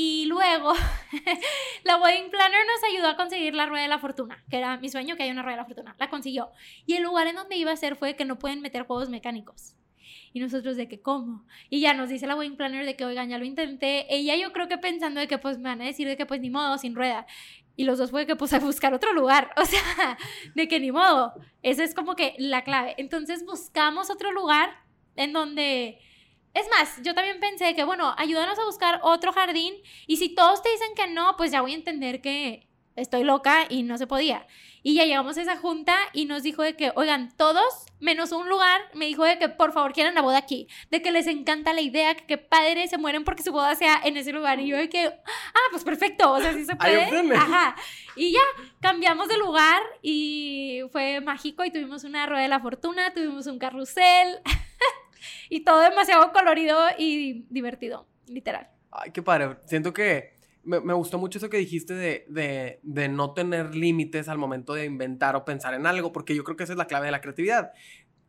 [0.00, 0.74] Y luego,
[1.82, 4.88] la wedding planner nos ayudó a conseguir la rueda de la fortuna, que era mi
[4.90, 5.96] sueño que haya una rueda de la fortuna.
[5.98, 6.52] La consiguió.
[6.86, 9.74] Y el lugar en donde iba a ser fue que no pueden meter juegos mecánicos.
[10.32, 11.44] Y nosotros de que, ¿cómo?
[11.68, 14.06] Y ya nos dice la wedding planner de que, oigan, ya lo intenté.
[14.08, 16.40] Ella yo creo que pensando de que, pues, me van a decir de que, pues,
[16.40, 17.26] ni modo, sin rueda.
[17.74, 19.50] Y los dos fue que, pues, a buscar otro lugar.
[19.60, 20.16] O sea,
[20.54, 21.32] de que ni modo.
[21.64, 22.94] Esa es como que la clave.
[22.98, 24.70] Entonces buscamos otro lugar
[25.16, 25.98] en donde
[26.54, 29.74] es más, yo también pensé que, bueno, ayúdanos a buscar otro jardín
[30.06, 32.68] y si todos te dicen que no, pues ya voy a entender que
[33.00, 34.46] estoy loca y no se podía.
[34.82, 38.48] Y ya llegamos a esa junta y nos dijo de que, oigan, todos menos un
[38.48, 41.72] lugar, me dijo de que por favor quieran la boda aquí, de que les encanta
[41.72, 44.60] la idea, que, padres se mueren porque su boda sea en ese lugar.
[44.60, 47.04] Y yo de que, ah, pues perfecto, o sea, sí se puede.
[47.36, 47.76] Ajá.
[48.16, 48.40] Y ya,
[48.80, 53.58] cambiamos de lugar y fue mágico y tuvimos una rueda de la fortuna, tuvimos un
[53.58, 54.40] carrusel.
[55.48, 58.68] y todo demasiado colorido y divertido, literal.
[58.90, 59.56] Ay, qué padre.
[59.66, 64.28] Siento que me, me gustó mucho eso que dijiste de, de, de no tener límites
[64.28, 66.86] al momento de inventar o pensar en algo, porque yo creo que esa es la
[66.86, 67.72] clave de la creatividad.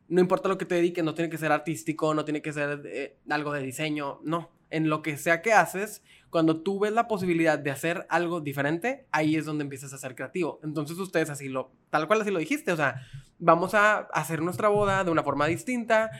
[0.07, 2.81] No importa lo que te dediques, no tiene que ser artístico, no tiene que ser
[2.85, 4.51] eh, algo de diseño, no.
[4.71, 9.07] En lo que sea que haces, cuando tú ves la posibilidad de hacer algo diferente,
[9.11, 10.59] ahí es donde empiezas a ser creativo.
[10.63, 13.01] Entonces ustedes así lo, tal cual así lo dijiste, o sea,
[13.39, 16.11] vamos a hacer nuestra boda de una forma distinta,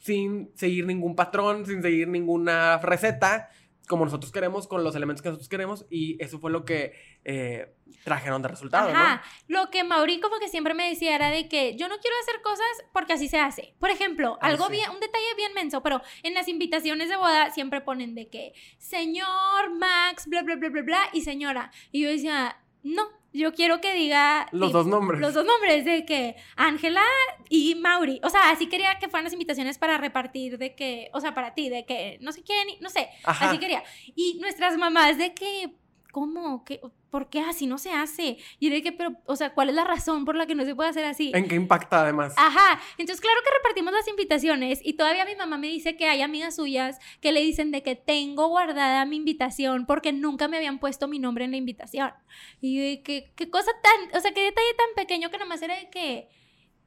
[0.00, 3.48] sin seguir ningún patrón, sin seguir ninguna receta.
[3.88, 6.92] como nosotros queremos, con los elementos que nosotros queremos, y eso fue lo que
[7.24, 7.72] eh,
[8.02, 9.22] trajeron de resultado, Ajá.
[9.46, 12.42] Lo que Mauri como que siempre me decía era de que yo no quiero hacer
[12.42, 13.76] cosas porque así se hace.
[13.78, 14.72] Por ejemplo, Ah, algo sí.
[14.72, 18.54] bien, un detalle bien menso, pero en las invitaciones de boda siempre ponen de que
[18.78, 21.70] señor Max, bla, bla, bla, bla, bla, y señora.
[21.92, 24.46] Y yo decía, no, yo quiero que diga...
[24.52, 25.20] Los tipo, dos nombres.
[25.20, 27.02] Los dos nombres, de que Ángela
[27.48, 28.20] y Mauri.
[28.22, 31.54] O sea, así quería que fueran las invitaciones para repartir de que, o sea, para
[31.54, 33.50] ti, de que no sé quién, no sé, Ajá.
[33.50, 33.82] así quería.
[34.14, 35.74] Y nuestras mamás de que,
[36.12, 36.64] ¿cómo?
[36.64, 36.80] ¿Qué?
[37.10, 38.36] ¿Por qué así no se hace?
[38.58, 40.74] Y de que, pero, o sea, ¿cuál es la razón por la que no se
[40.74, 41.32] puede hacer así?
[41.34, 42.34] ¿En qué impacta además?
[42.36, 46.20] Ajá, entonces claro que repartimos las invitaciones y todavía mi mamá me dice que hay
[46.20, 50.78] amigas suyas que le dicen de que tengo guardada mi invitación porque nunca me habían
[50.78, 52.12] puesto mi nombre en la invitación.
[52.60, 55.48] Y yo de que, qué cosa tan, o sea, qué detalle tan pequeño que nada
[55.48, 56.28] más era de que,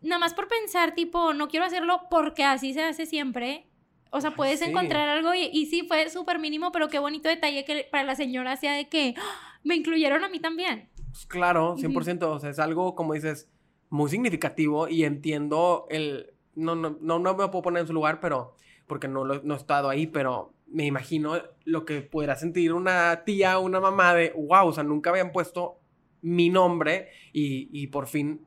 [0.01, 3.68] nada más por pensar tipo, no quiero hacerlo porque así se hace siempre.
[4.11, 4.65] O sea, puedes sí.
[4.65, 8.15] encontrar algo y, y sí, fue súper mínimo, pero qué bonito detalle que para la
[8.15, 9.59] señora sea de que ¡ah!
[9.63, 10.89] me incluyeron a mí también.
[11.11, 11.81] Pues claro, Ujú.
[11.81, 12.23] 100%.
[12.23, 13.49] O sea, es algo, como dices,
[13.89, 16.33] muy significativo y entiendo el...
[16.55, 18.55] No, no, no, no me puedo poner en su lugar, pero...
[18.87, 21.35] Porque no, lo- no he estado ahí, pero me imagino
[21.65, 25.31] lo que pudiera sentir una tía o una mamá de, wow, o sea, nunca habían
[25.31, 25.77] puesto
[26.21, 28.41] mi nombre y, y por fin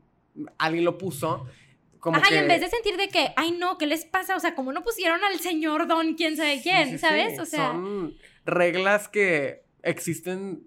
[0.58, 1.46] alguien lo puso.
[2.02, 2.34] Como Ajá, que...
[2.34, 4.34] y en vez de sentir de que, ay no, ¿qué les pasa?
[4.34, 6.86] O sea, ¿cómo no pusieron al señor don quién sabe quién?
[6.86, 6.98] sí, sí.
[6.98, 7.38] ¿Sabes?
[7.38, 10.66] O sea, Son reglas que existen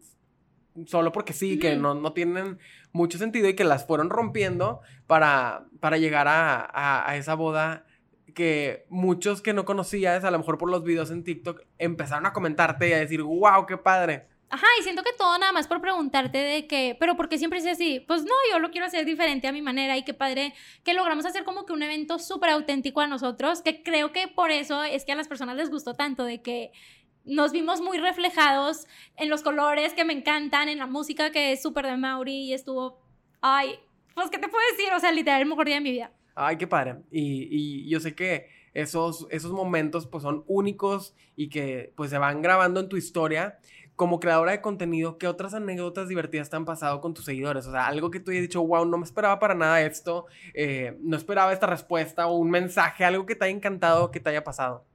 [0.85, 2.57] solo porque sí, que no, no tienen
[2.93, 7.85] mucho sentido y que las fueron rompiendo para, para llegar a, a- a esa boda
[8.33, 12.31] que muchos que no conocías, a lo mejor por los videos en TikTok, empezaron a
[12.31, 14.27] comentarte y a decir, wow, qué padre.
[14.49, 17.59] Ajá, y siento que todo nada más por preguntarte de que, pero ¿por qué siempre
[17.59, 17.99] es así?
[17.99, 21.25] Pues no, yo lo quiero hacer diferente a mi manera y qué padre que logramos
[21.25, 25.05] hacer como que un evento súper auténtico a nosotros, que creo que por eso es
[25.05, 26.71] que a las personas les gustó tanto, de que
[27.25, 28.85] nos vimos muy reflejados
[29.17, 32.53] en los colores que me encantan, en la música que es súper de Mauri y
[32.53, 32.99] estuvo,
[33.41, 33.79] ay,
[34.13, 34.93] pues ¿qué te puedo decir?
[34.93, 36.11] O sea, literal, el mejor día de mi vida.
[36.35, 36.97] Ay, qué padre.
[37.11, 42.17] Y, y yo sé que esos, esos momentos pues son únicos y que pues se
[42.17, 43.57] van grabando en tu historia.
[43.95, 47.65] Como creadora de contenido, ¿qué otras anécdotas divertidas te han pasado con tus seguidores?
[47.65, 50.97] O sea, algo que tú hayas dicho, wow, no me esperaba para nada esto, eh,
[51.01, 54.43] no esperaba esta respuesta o un mensaje, algo que te haya encantado, que te haya
[54.43, 54.85] pasado.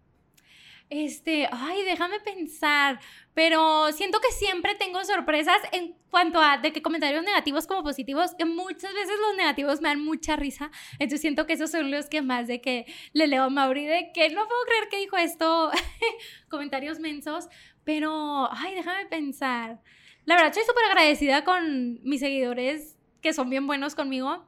[0.90, 2.98] Este, ay, déjame pensar,
[3.32, 8.34] pero siento que siempre tengo sorpresas en cuanto a de que comentarios negativos como positivos,
[8.34, 12.08] que muchas veces los negativos me dan mucha risa, entonces siento que esos son los
[12.08, 15.16] que más de que le leo a Mauri de que no puedo creer que dijo
[15.16, 15.70] esto,
[16.50, 17.48] comentarios mensos,
[17.90, 19.80] pero, ay, déjame pensar.
[20.24, 24.46] La verdad, estoy súper agradecida con mis seguidores que son bien buenos conmigo.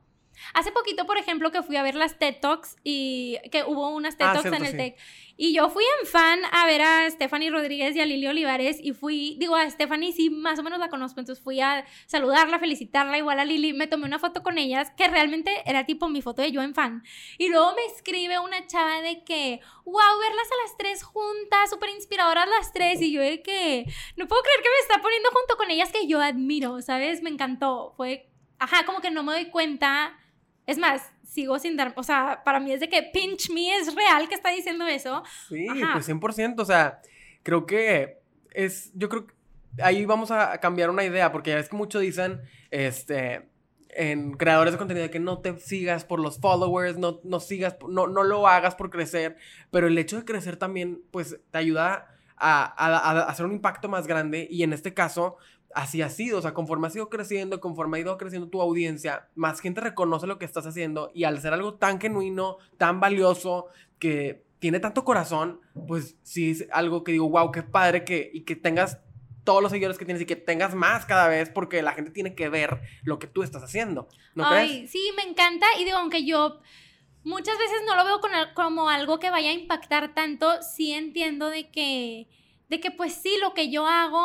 [0.55, 4.17] Hace poquito, por ejemplo, que fui a ver las TED Talks y que hubo unas
[4.17, 4.77] TED Ah, Talks cierto, en el sí.
[4.77, 4.97] TEC.
[5.45, 8.93] Y yo fui en fan a ver a Stephanie Rodríguez y a Lili Olivares y
[8.93, 13.19] fui, digo, a Stephanie sí más o menos la conozco, entonces fui a saludarla, felicitarla,
[13.19, 16.43] igual a Lili, me tomé una foto con ellas que realmente era tipo mi foto
[16.43, 17.03] de yo en fan.
[17.39, 21.91] Y luego me escribe una chava de que, wow, verlas a las tres juntas, súper
[21.91, 23.85] inspiradoras las tres, y yo de que,
[24.15, 27.21] no puedo creer que me está poniendo junto con ellas que yo admiro, ¿sabes?
[27.21, 28.31] Me encantó, fue,
[28.61, 30.17] ajá, como que no me doy cuenta.
[30.69, 31.03] Es más,
[31.33, 34.35] sigo sin dar, o sea, para mí es de que pinch me es real que
[34.35, 35.23] está diciendo eso.
[35.49, 35.95] Sí, Ajá.
[35.95, 36.61] pues 100%.
[36.61, 37.01] O sea,
[37.43, 38.19] creo que
[38.53, 39.35] es, yo creo que
[39.83, 43.49] ahí vamos a cambiar una idea, porque ya ves que mucho dicen, este,
[43.89, 48.07] en creadores de contenido, que no te sigas por los followers, no, no sigas, no,
[48.07, 49.37] no lo hagas por crecer,
[49.71, 53.89] pero el hecho de crecer también, pues, te ayuda a, a- a hacer un impacto
[53.89, 55.37] más grande y en este caso...
[55.75, 59.29] Así ha sido, o sea, conforme has ido creciendo, conforme ha ido creciendo tu audiencia,
[59.35, 63.67] más gente reconoce lo que estás haciendo y al ser algo tan genuino, tan valioso,
[63.99, 68.43] que tiene tanto corazón, pues sí es algo que digo, wow, qué padre que, y
[68.43, 69.01] que tengas
[69.45, 72.35] todos los seguidores que tienes y que tengas más cada vez porque la gente tiene
[72.35, 74.09] que ver lo que tú estás haciendo.
[74.35, 74.91] ¿No Ay, crees?
[74.91, 75.67] sí, me encanta.
[75.79, 76.61] Y digo, aunque yo
[77.25, 81.49] muchas veces no lo veo con como algo que vaya a impactar tanto, sí entiendo
[81.49, 82.29] de que,
[82.69, 84.25] de que pues sí, lo que yo hago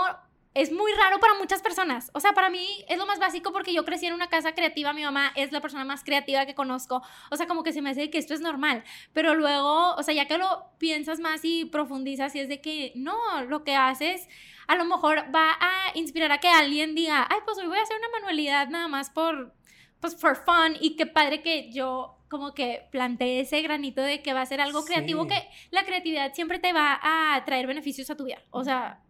[0.58, 2.10] es muy raro para muchas personas.
[2.14, 4.92] O sea, para mí es lo más básico porque yo crecí en una casa creativa,
[4.92, 7.04] mi mamá es la persona más creativa que conozco.
[7.30, 8.84] O sea, como que se me hace que esto es normal.
[9.14, 12.92] Pero luego, o sea, ya que lo piensas más y profundizas, y es de que
[12.96, 13.16] no,
[13.48, 14.28] lo que haces
[14.68, 17.84] a lo mejor va a inspirar a que alguien diga, ay, pues hoy voy a
[17.84, 19.54] hacer una manualidad nada más por,
[20.02, 20.76] pues, for fun.
[20.82, 24.60] Y qué padre que yo como que planteé ese granito de que va a ser
[24.60, 25.30] algo creativo, Sí.
[25.30, 28.42] que la creatividad siempre te va a traer beneficios a tu vida.
[28.50, 29.02] O sea,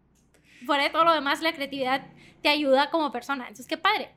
[0.66, 2.08] fuera de todo lo demás, la creatividad
[2.42, 3.44] te ayuda como persona.
[3.44, 4.12] Entonces, qué padre.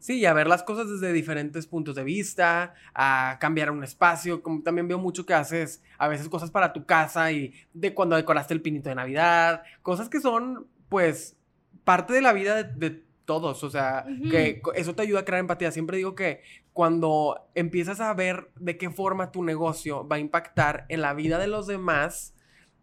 [0.00, 4.42] Sí, y a ver las cosas desde diferentes puntos de vista, a cambiar un espacio.
[4.42, 8.16] Como también veo mucho que haces a veces cosas para tu casa y de cuando
[8.16, 11.36] decoraste el pinito de Navidad, cosas que son, pues,
[11.84, 13.62] parte de la vida de, todos.
[13.62, 15.70] O sea, que eso te ayuda a crear empatía.
[15.70, 20.84] Siempre digo que cuando empiezas a ver de qué forma tu negocio va a impactar
[20.88, 22.34] en la vida de los demás,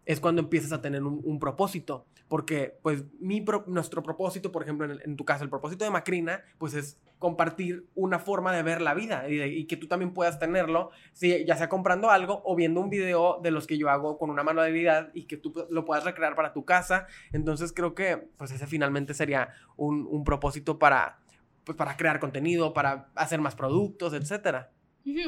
[0.06, 5.16] es cuando empiezas a tener un propósito porque pues mi nuestro propósito, por ejemplo, en,
[5.16, 9.28] tu caso, el propósito de Macrina, pues es compartir una forma de ver la vida
[9.28, 13.40] y, que tú también puedas tenerlo, si, ya sea comprando algo o viendo un video
[13.42, 16.04] de los que yo hago con una mano de manualidad y que tú lo puedas
[16.04, 17.06] recrear para tu casa.
[17.32, 21.20] Entonces creo que pues ese finalmente sería un, un propósito para,
[21.64, 24.70] pues, para crear contenido, para hacer más productos, etcétera.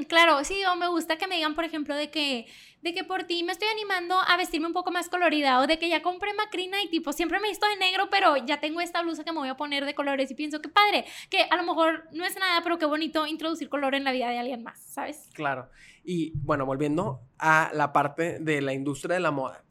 [0.08, 2.46] Claro, sí, o me gusta que me digan, por ejemplo, de que,
[2.82, 5.78] de que por ti me estoy animando a vestirme un poco más colorida o de
[5.78, 9.02] que ya compré macrina y tipo, siempre me visto de negro, pero ya tengo esta
[9.02, 11.62] blusa que me voy a poner de colores y pienso que padre, que a lo
[11.62, 14.78] mejor no es nada, pero qué bonito introducir color en la vida de alguien más,
[14.82, 15.30] ¿sabes?
[15.34, 15.68] Claro.
[16.04, 19.64] Y bueno, volviendo a la parte de la industria de la moda.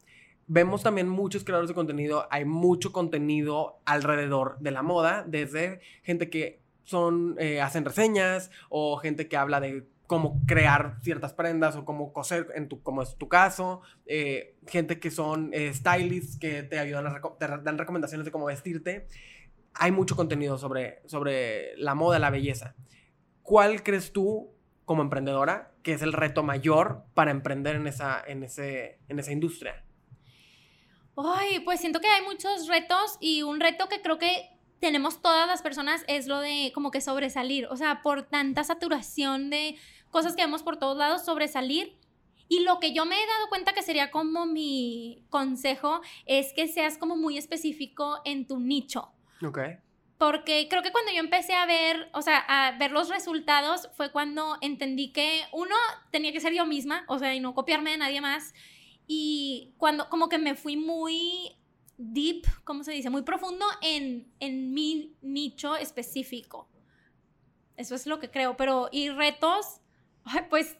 [0.46, 6.28] Vemos también muchos creadores de contenido, hay mucho contenido alrededor de la moda, desde gente
[6.28, 11.84] que son, eh, hacen reseñas o gente que habla de cómo crear ciertas prendas o
[11.84, 16.64] cómo coser, en tu, como es tu caso, eh, gente que son eh, stylists que
[16.64, 19.06] te ayudan a te dan recomendaciones de cómo vestirte.
[19.72, 22.74] Hay mucho contenido sobre, sobre la moda, la belleza.
[23.44, 24.50] ¿Cuál crees tú
[24.84, 29.30] como emprendedora que es el reto mayor para emprender en esa, en ese, en esa
[29.30, 29.84] industria?
[31.16, 35.46] Ay, pues siento que hay muchos retos y un reto que creo que tenemos todas
[35.46, 39.76] las personas es lo de como que sobresalir, o sea, por tanta saturación de
[40.10, 41.96] cosas que vemos por todos lados, sobresalir.
[42.48, 46.66] Y lo que yo me he dado cuenta que sería como mi consejo es que
[46.66, 49.12] seas como muy específico en tu nicho.
[49.44, 49.58] Ok.
[50.18, 54.10] Porque creo que cuando yo empecé a ver, o sea, a ver los resultados fue
[54.10, 55.74] cuando entendí que uno
[56.10, 58.52] tenía que ser yo misma, o sea, y no copiarme de nadie más.
[59.06, 61.56] Y cuando como que me fui muy
[61.96, 63.10] deep, ¿cómo se dice?
[63.10, 66.68] Muy profundo en, en mi nicho específico.
[67.76, 68.56] Eso es lo que creo.
[68.56, 69.79] Pero, y retos,
[70.48, 70.76] pues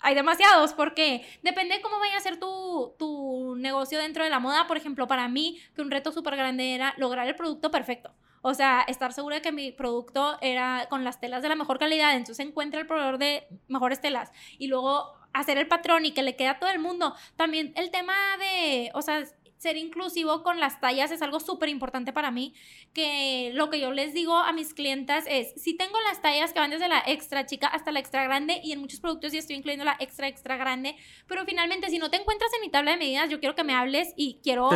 [0.00, 4.38] hay demasiados, porque depende de cómo vaya a ser tu, tu negocio dentro de la
[4.38, 4.66] moda.
[4.66, 8.14] Por ejemplo, para mí, que un reto súper grande era lograr el producto perfecto.
[8.42, 11.78] O sea, estar segura de que mi producto era con las telas de la mejor
[11.78, 12.14] calidad.
[12.14, 14.30] Entonces encuentra el proveedor de mejores telas.
[14.58, 17.14] Y luego hacer el patrón y que le quede a todo el mundo.
[17.36, 19.24] También el tema de, o sea,
[19.64, 22.54] ser inclusivo con las tallas es algo súper importante para mí,
[22.92, 26.60] que lo que yo les digo a mis clientas es, si tengo las tallas que
[26.60, 29.56] van desde la extra chica hasta la extra grande y en muchos productos ya estoy
[29.56, 30.96] incluyendo la extra extra grande,
[31.26, 33.74] pero finalmente si no te encuentras en mi tabla de medidas, yo quiero que me
[33.74, 34.68] hables y quiero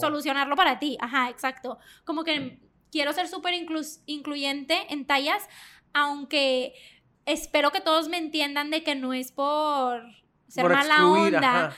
[0.00, 0.96] solucionarlo para ti.
[1.00, 1.78] Ajá, exacto.
[2.04, 2.60] Como que
[2.92, 3.52] quiero ser súper
[4.06, 5.42] incluyente en tallas,
[5.92, 6.72] aunque
[7.24, 10.04] espero que todos me entiendan de que no es por
[10.46, 11.66] ser mala onda.
[11.66, 11.76] Ajá,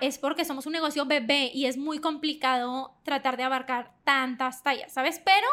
[0.00, 4.92] es porque somos un negocio bebé y es muy complicado tratar de abarcar tantas tallas,
[4.92, 5.20] ¿sabes?
[5.24, 5.46] Pero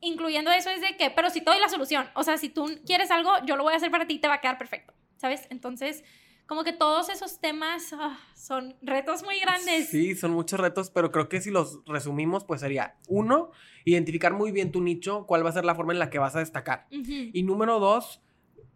[0.00, 2.66] incluyendo eso es de que, pero si te doy la solución, o sea, si tú
[2.84, 4.92] quieres algo, yo lo voy a hacer para ti y te va a quedar perfecto,
[5.16, 5.46] ¿sabes?
[5.50, 6.04] Entonces,
[6.46, 9.88] como que todos esos temas ah, son retos muy grandes.
[9.88, 13.50] Sí, son muchos retos, pero creo que si los resumimos, pues sería, uno,
[13.84, 16.36] identificar muy bien tu nicho, cuál va a ser la forma en la que vas
[16.36, 16.86] a destacar.
[16.90, 18.22] Y número dos,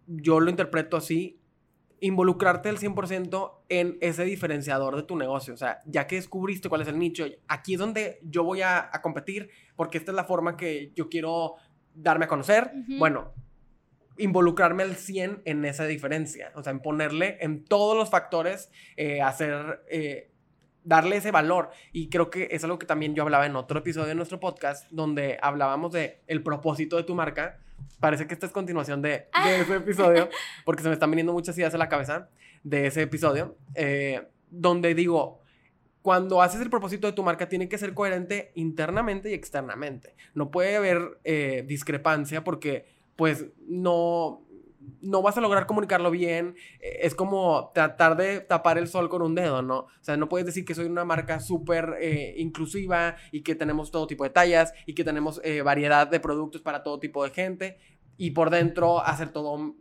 [0.07, 1.40] yo lo interpreto así,
[2.01, 5.55] involucrarte al 100% en ese diferenciador de tu negocio.
[5.55, 8.91] O sea, ya que descubriste cuál es el nicho, aquí es donde yo voy a,
[9.03, 11.57] competir porque esta es la forma que yo quiero
[11.95, 12.73] darme a conocer.
[12.99, 13.33] Bueno,
[14.17, 16.53] involucrarme al 100 en esa diferencia.
[16.55, 19.83] O sea, en ponerle en todos los factores, eh, hacer...
[19.89, 20.27] Eh,
[20.83, 24.09] darle ese valor y creo que es algo que también yo hablaba en otro episodio
[24.09, 27.61] de nuestro podcast donde hablábamos de el propósito de tu marca
[28.01, 29.51] parece que esta es continuación de, ah.
[29.51, 30.29] ese episodio,
[30.65, 32.29] porque se me están viniendo muchas ideas a la cabeza
[32.63, 35.41] de ese episodio, eh, donde digo,
[36.03, 40.15] cuando haces el propósito de tu marca tiene que ser coherente internamente y externamente.
[40.35, 44.43] No puede haber eh, discrepancia porque pues no,
[45.01, 46.57] no vas a lograr comunicarlo bien.
[46.81, 49.79] Eh, es como tratar de tapar el sol con un dedo, ¿no?
[49.79, 53.91] O sea, no puedes decir que soy una marca súper eh, inclusiva y que tenemos
[53.91, 57.31] todo tipo de tallas y que tenemos eh, variedad de productos para todo tipo de
[57.31, 57.79] gente.
[58.23, 59.75] Y por dentro hacer todo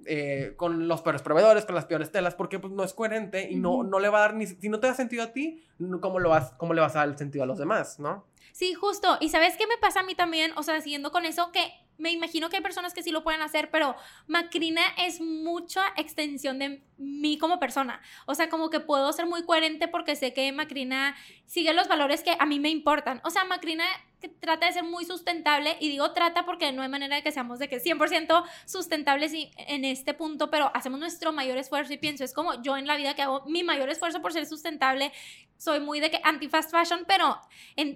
[0.55, 3.83] con los peores proveedores, con las peores telas, porque pues, no es coherente y no,
[3.83, 4.47] no le va a dar ni...
[4.47, 5.61] Si no te da sentido a ti,
[5.99, 8.25] ¿cómo, lo vas, ¿cómo le vas a dar el sentido a los demás, no?
[8.53, 9.17] Sí, justo.
[9.19, 10.53] Y ¿sabes qué me pasa a mí también?
[10.55, 13.41] O sea, siguiendo con eso, que me imagino que hay personas que sí lo pueden
[13.41, 13.93] hacer, pero
[14.27, 18.01] Macrina es mucha extensión de mí como persona.
[18.25, 21.13] O sea, como que puedo ser muy coherente porque sé que Macrina
[21.45, 23.19] sigue los valores que a mí me importan.
[23.25, 23.83] O sea, Macrina
[24.19, 27.31] que trata de ser muy sustentable y digo trata porque no hay manera de que
[27.31, 32.23] seamos de que 100% sustentables en este punto, pero hacemos nuestro mayor esfuerzo y pienso,
[32.23, 35.11] es como yo en la vida que hago mi mayor esfuerzo por ser sustentable,
[35.57, 37.39] soy muy de que anti-fast fashion, pero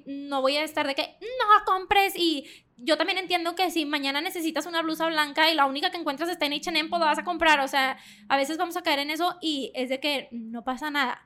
[0.06, 2.46] no voy a estar de que no compres y
[2.78, 6.30] yo también entiendo que si mañana necesitas una blusa blanca y la única que encuentras
[6.30, 7.98] está en H&M, pues la vas a comprar, o sea,
[8.28, 11.22] a veces vamos a caer en eso y es de que no pasa nada.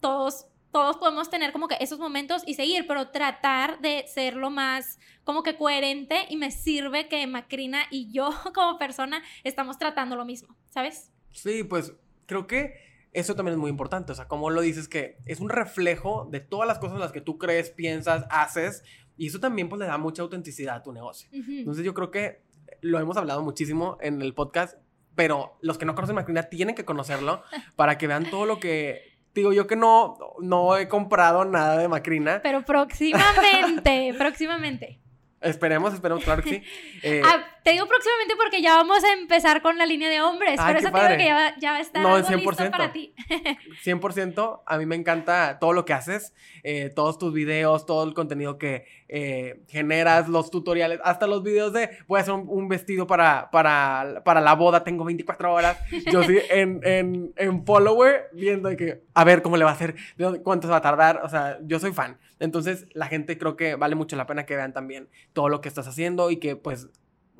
[0.00, 4.50] Todos todos podemos tener como que esos momentos y seguir, pero tratar de ser lo
[4.50, 10.16] más como que coherente y me sirve que Macrina y yo como persona estamos tratando
[10.16, 11.14] lo mismo, ¿sabes?
[11.32, 11.94] Sí, pues
[12.26, 12.74] creo que
[13.14, 16.40] eso también es muy importante, o sea, como lo dices que es un reflejo de
[16.40, 18.82] todas las cosas en las que tú crees, piensas, haces
[19.16, 21.30] y eso también pues le da mucha autenticidad a tu negocio.
[21.32, 22.42] Entonces yo creo que
[22.82, 24.76] lo hemos hablado muchísimo en el podcast,
[25.14, 27.42] pero los que no conocen Macrina tienen que conocerlo
[27.76, 31.88] para que vean todo lo que Digo, yo que no, no he comprado nada de
[31.88, 32.40] Macrina.
[32.42, 34.98] Pero próximamente, próximamente.
[35.42, 36.62] Esperemos, esperemos, claro que sí.
[37.02, 40.60] Eh, ah, te digo próximamente porque ya vamos a empezar con la línea de hombres.
[40.60, 43.12] Por eso te digo que ya, ya va a estar no, 100%, listo para ti.
[43.84, 44.62] 100%.
[44.64, 46.32] A mí me encanta todo lo que haces.
[46.62, 51.72] Eh, todos tus videos, todo el contenido que eh, generas, los tutoriales, hasta los videos
[51.72, 55.76] de voy a hacer un, vestido para, para, para, la boda, tengo 24 horas.
[56.12, 59.96] Yo sí en, en, en follower viendo que a ver cómo le va a hacer,
[60.44, 61.20] cuánto se va a tardar.
[61.24, 62.16] O sea, yo soy fan.
[62.38, 65.68] Entonces, la gente creo que vale mucho la pena que vean también todo lo que
[65.68, 66.90] estás haciendo y que pues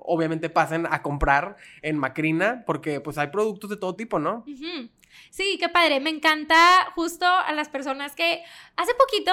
[0.06, 4.44] obviamente pasen a comprar en Macrina porque pues hay productos de todo tipo, ¿no?
[5.30, 6.00] Sí, qué padre.
[6.00, 6.56] Me encanta
[6.94, 8.42] justo a las personas que
[8.76, 9.32] hace poquito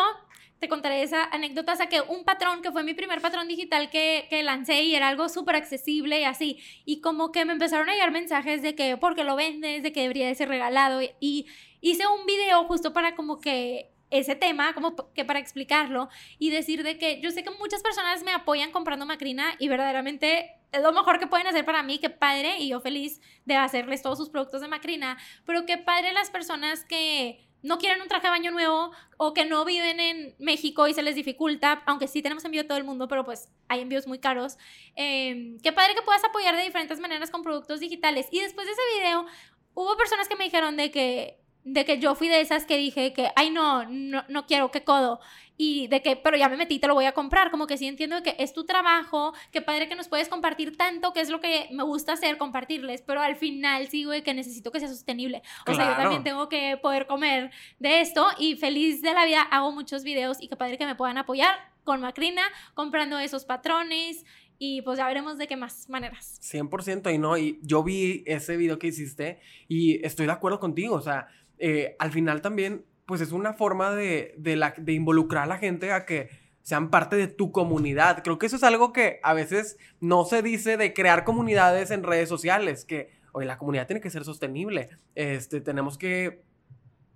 [0.59, 4.43] te contaré esa anécdota, que un patrón, que fue mi primer patrón digital que, que
[4.43, 8.11] lancé y era algo súper accesible y así, y como que me empezaron a llegar
[8.11, 11.47] mensajes de que, porque lo vendes, de que debería de ser regalado, y
[11.82, 16.07] hice un video justo para como que ese tema, como que para explicarlo
[16.38, 20.51] y decir de que yo sé que muchas personas me apoyan comprando Macrina y verdaderamente
[20.82, 24.18] lo mejor que pueden hacer para mí, qué padre, y yo feliz de hacerles todos
[24.18, 28.32] sus productos de Macrina, pero qué padre las personas que no quieren un traje de
[28.32, 32.43] baño nuevo o que no viven en México y se les dificulta, aunque sí tenemos
[32.45, 34.57] envío a todo el mundo, pero pues hay envíos muy caros.
[34.95, 38.28] Em, qué padre que puedas apoyar de diferentes maneras con productos digitales.
[38.32, 39.26] Y después de ese video,
[39.74, 43.14] hubo personas que me dijeron de que de que yo fui de esas que dije
[43.14, 45.20] que, ay, no, no, no quiero, que codo.
[45.55, 47.51] Y de que, pero ya me metí, te lo voy a comprar.
[47.51, 51.14] Como que sí entiendo que es tu trabajo, que padre que nos puedes compartir tanto,
[51.14, 53.01] que es lo que me gusta hacer, compartirles.
[53.03, 55.43] Pero al final sigo de que necesito que sea sostenible.
[55.68, 58.28] O sea, yo también tengo que poder comer de esto.
[58.39, 61.72] Y feliz de la vida hago muchos videos y que padre que me puedan apoyar
[61.84, 62.43] con Macrina,
[62.74, 64.26] comprando esos patrones,
[64.57, 66.39] y pues ya veremos de qué más maneras.
[66.41, 70.95] 100% y no, y yo vi ese video que hiciste y estoy de acuerdo contigo,
[70.95, 71.28] o sea,
[71.59, 76.05] eh, al final también, pues es una forma de, de, involucrar a la gente a
[76.05, 76.29] que
[76.61, 78.23] sean parte de tu comunidad.
[78.23, 82.03] Creo que eso es algo que a veces no se dice de crear comunidades en
[82.03, 84.89] redes sociales, que, oye, la comunidad tiene que ser sostenible.
[85.15, 86.43] Este, tenemos que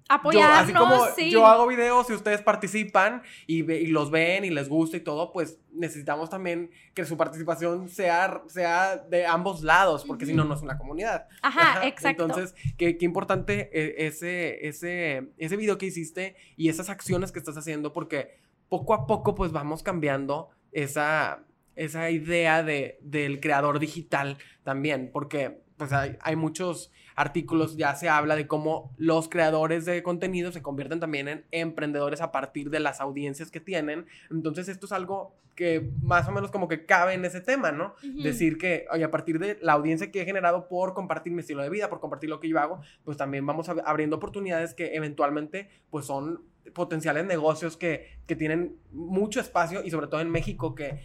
[0.10, 4.98] apoyarnos, así como yo hago videos y ustedes participan y, los ven y les gusta
[4.98, 10.34] y todo, pues necesitamos también que su participación sea, sea de ambos lados, porque si
[10.34, 11.28] no, no es una comunidad.
[11.42, 12.24] Ajá, exacto.
[12.24, 17.40] Entonces, qué, qué importante e, ese, ese, ese video que hiciste y esas acciones que
[17.40, 18.40] estás haciendo, porque
[18.70, 21.44] poco a poco pues vamos cambiando esa,
[21.76, 28.08] esa idea de, del creador digital también, porque pues hay, hay muchos artículos ya se
[28.08, 32.80] habla de cómo los creadores de contenido se convierten también en emprendedores a partir de
[32.80, 34.06] las audiencias que tienen.
[34.30, 37.96] Entonces esto es algo que más o menos como que cabe en ese tema, ¿no?
[38.22, 41.64] Decir que, oye, a partir de la audiencia que he generado por compartir mi estilo
[41.64, 45.70] de vida, por compartir lo que yo hago, pues también vamos abriendo oportunidades que eventualmente
[45.90, 46.44] pues son
[46.76, 51.00] potenciales negocios que, que tienen mucho espacio y sobre todo en México que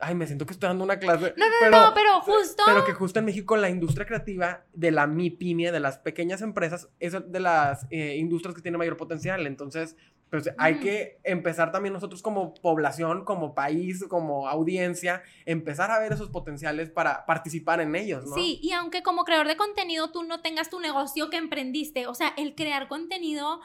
[0.00, 1.34] Ay, me siento que estoy dando una clase.
[1.36, 2.62] No, no, pero, no, pero justo.
[2.66, 6.88] Pero que justo en México la industria creativa de la MIPIME, de las pequeñas empresas,
[6.98, 9.46] es de las eh, industrias que tienen mayor potencial.
[9.46, 9.96] Entonces,
[10.30, 16.12] pues hay que empezar también nosotros como población, como país, como audiencia, empezar a ver
[16.12, 18.34] esos potenciales para participar en ellos, ¿no?
[18.34, 22.14] Sí, y aunque como creador de contenido tú no tengas tu negocio que emprendiste, o
[22.14, 23.60] sea, el crear contenido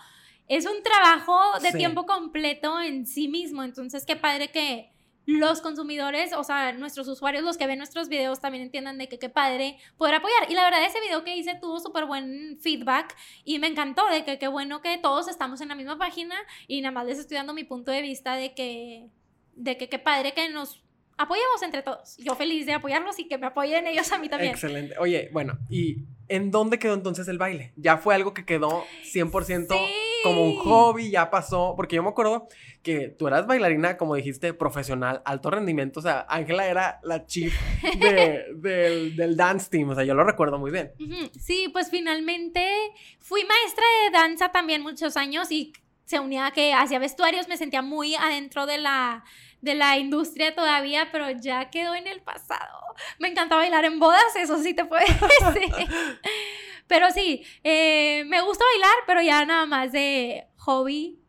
[0.48, 3.64] es un trabajo de tiempo completo en sí mismo.
[3.64, 4.92] Entonces, qué padre que
[5.26, 9.18] los consumidores, o sea, nuestros usuarios, los que ven nuestros videos, también entiendan de que
[9.18, 10.50] qué padre poder apoyar.
[10.50, 14.24] Y la verdad, ese video que hice tuvo súper buen feedback y me encantó de
[14.24, 16.36] que qué bueno que todos estamos en la misma página
[16.68, 19.08] y nada más les estoy dando mi punto de vista de que,
[19.56, 20.84] de que qué padre que nos
[21.18, 22.18] apoyemos entre todos.
[22.18, 24.52] Yo feliz de apoyarlos y que me apoyen ellos a mí también.
[24.52, 24.96] Excelente.
[25.00, 27.74] Oye, bueno, ¿y en dónde quedó entonces el baile?
[27.76, 29.76] ¿Ya fue algo que quedó 100%
[30.26, 32.48] como un hobby, ya pasó, porque yo me acuerdo
[32.82, 37.54] que tú eras bailarina, como dijiste, profesional, alto rendimiento, o sea, Ángela era la chief
[38.00, 40.92] del, del, dance team, o sea, yo lo recuerdo muy bien.
[41.40, 42.68] Sí, pues finalmente
[43.20, 45.74] fui maestra de danza también muchos años y
[46.06, 49.24] se unía a que hacía vestuarios, me sentía muy adentro de la,
[49.66, 52.80] de la industria todavía, pero ya quedó en el pasado.
[53.20, 55.04] Me encanta bailar en bodas, eso sí te puedo
[55.54, 55.74] decir.
[56.88, 61.20] pero sí, eh, me gusta bailar, pero ya nada más de hobby.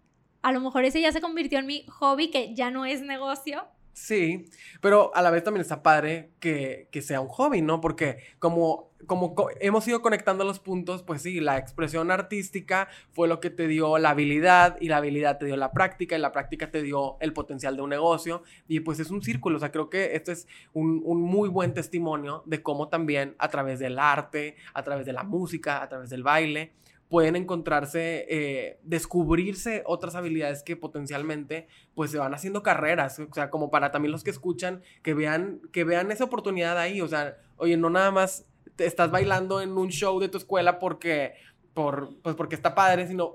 [0.42, 3.66] A lo mejor ese ya se convirtió en mi hobby, que ya no es negocio.
[3.96, 4.50] Sí,
[4.82, 7.80] pero a la vez también está padre que, que sea un hobby, ¿no?
[7.80, 13.40] Porque como como hemos ido conectando los puntos, pues sí, la expresión artística fue lo
[13.40, 16.70] que te dio la habilidad y la habilidad te dio la práctica y la práctica
[16.70, 19.90] te dio el potencial de un negocio y pues es un círculo, o sea, creo
[19.90, 24.82] que esto es un, muy buen testimonio de cómo también a través del arte, a
[24.82, 26.72] través de la música, a través del baile,
[27.08, 33.50] pueden encontrarse, eh, descubrirse otras habilidades que potencialmente pues se van haciendo carreras, o sea,
[33.50, 37.36] como para también los que escuchan, que vean, que vean esa oportunidad ahí, o sea,
[37.56, 38.46] oye, no nada más
[38.78, 41.34] estás bailando en un show de tu escuela porque,
[41.76, 43.34] por, pues porque está padre, sino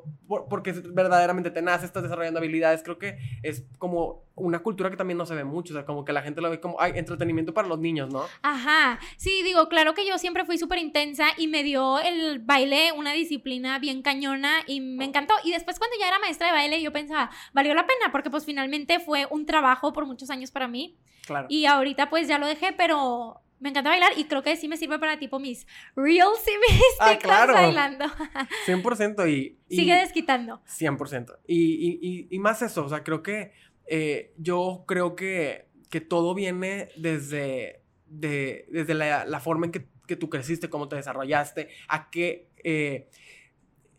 [0.49, 2.81] porque verdaderamente te nace, estás desarrollando habilidades.
[2.81, 6.03] Creo que es como una cultura que también no se ve mucho, o sea, como
[6.03, 8.23] que la gente lo ve como, ay, entretenimiento para los niños, ¿no?
[8.41, 12.91] Ajá, sí, digo, claro que yo siempre fui súper intensa y me dio el baile
[12.93, 15.35] una disciplina bien cañona y me encantó.
[15.43, 18.43] Y después cuando ya era maestra de baile, yo pensaba, valió la pena, porque pues
[18.43, 20.97] finalmente fue un trabajo por muchos años para mí.
[21.27, 21.45] Claro.
[21.47, 24.75] Y ahorita pues ya lo dejé, pero me encanta bailar y creo que sí me
[24.75, 27.53] sirve para tipo mis reels y mis ah, claro.
[27.53, 28.05] bailando.
[28.65, 30.61] 100% y, y, Sigue desquitando.
[30.65, 31.37] 100%.
[31.47, 33.53] Y, y, más eso, o sea, creo que
[33.85, 39.87] eh, yo creo que, que todo viene desde, de, desde la, la, forma en que,
[40.07, 42.49] que, tú creciste, cómo te desarrollaste, a qué...
[42.63, 43.09] Eh,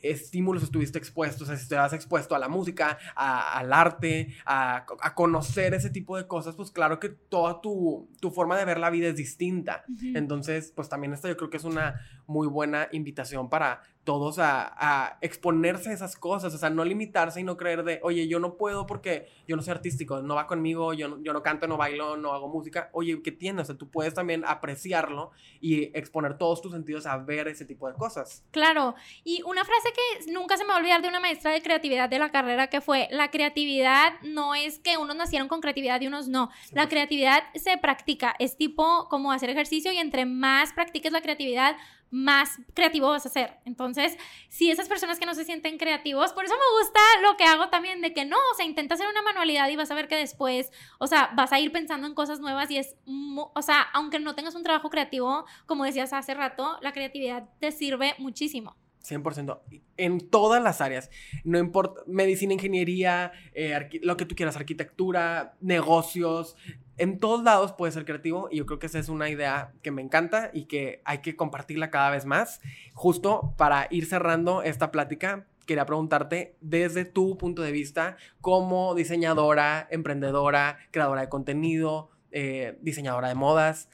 [0.02, 4.84] estímulos estuviste expuesto, o sea, si has expuesto a la música, al arte, a,
[5.14, 9.08] conocer ese tipo de cosas, pues claro que toda tu, forma de ver la vida
[9.08, 9.84] es distinta.
[10.14, 15.18] Entonces, pues también esta yo creo que es una muy buena invitación para todos a,
[15.20, 18.56] exponerse a esas cosas, o sea, no limitarse y no creer de, oye, yo no
[18.56, 21.76] puedo porque yo no soy artístico, no va conmigo, yo no, yo no canto, no
[21.76, 23.62] bailo, no hago música, oye, ¿qué tienes?
[23.62, 27.86] O sea, tú puedes también apreciarlo y exponer todos tus sentidos a ver ese tipo
[27.86, 28.44] de cosas.
[28.50, 31.62] Claro, y una frase que nunca se me va a olvidar de una maestra de
[31.62, 36.00] creatividad de la carrera que fue, la creatividad no es que unos nacieron con creatividad
[36.00, 40.72] y unos no, la creatividad se practica, es tipo como hacer ejercicio y entre más
[40.72, 41.76] practiques la creatividad,
[42.12, 43.58] más creativo vas a ser.
[43.64, 44.16] Entonces,
[44.48, 47.70] si esas personas que no se sienten creativos, por eso me gusta lo que hago
[47.70, 50.16] también, de que no, o sea, intenta hacer una manualidad y vas a ver que
[50.16, 54.20] después, o sea, vas a ir pensando en cosas nuevas y es, o sea, aunque
[54.20, 58.76] no tengas un trabajo creativo, como decías hace rato, la creatividad te sirve muchísimo.
[59.02, 59.60] 100%.
[59.96, 61.10] En todas las áreas.
[61.44, 66.56] No importa, medicina, ingeniería, eh, lo que tú quieras, arquitectura, negocios.
[66.96, 69.90] En todos lados puedes ser creativo y yo creo que esa es una idea que
[69.90, 72.60] me encanta y que hay que compartirla cada vez más.
[72.94, 79.86] Justo para ir cerrando esta plática, quería preguntarte desde tu punto de vista como diseñadora,
[79.90, 83.88] emprendedora, creadora de contenido, eh, diseñadora de modas,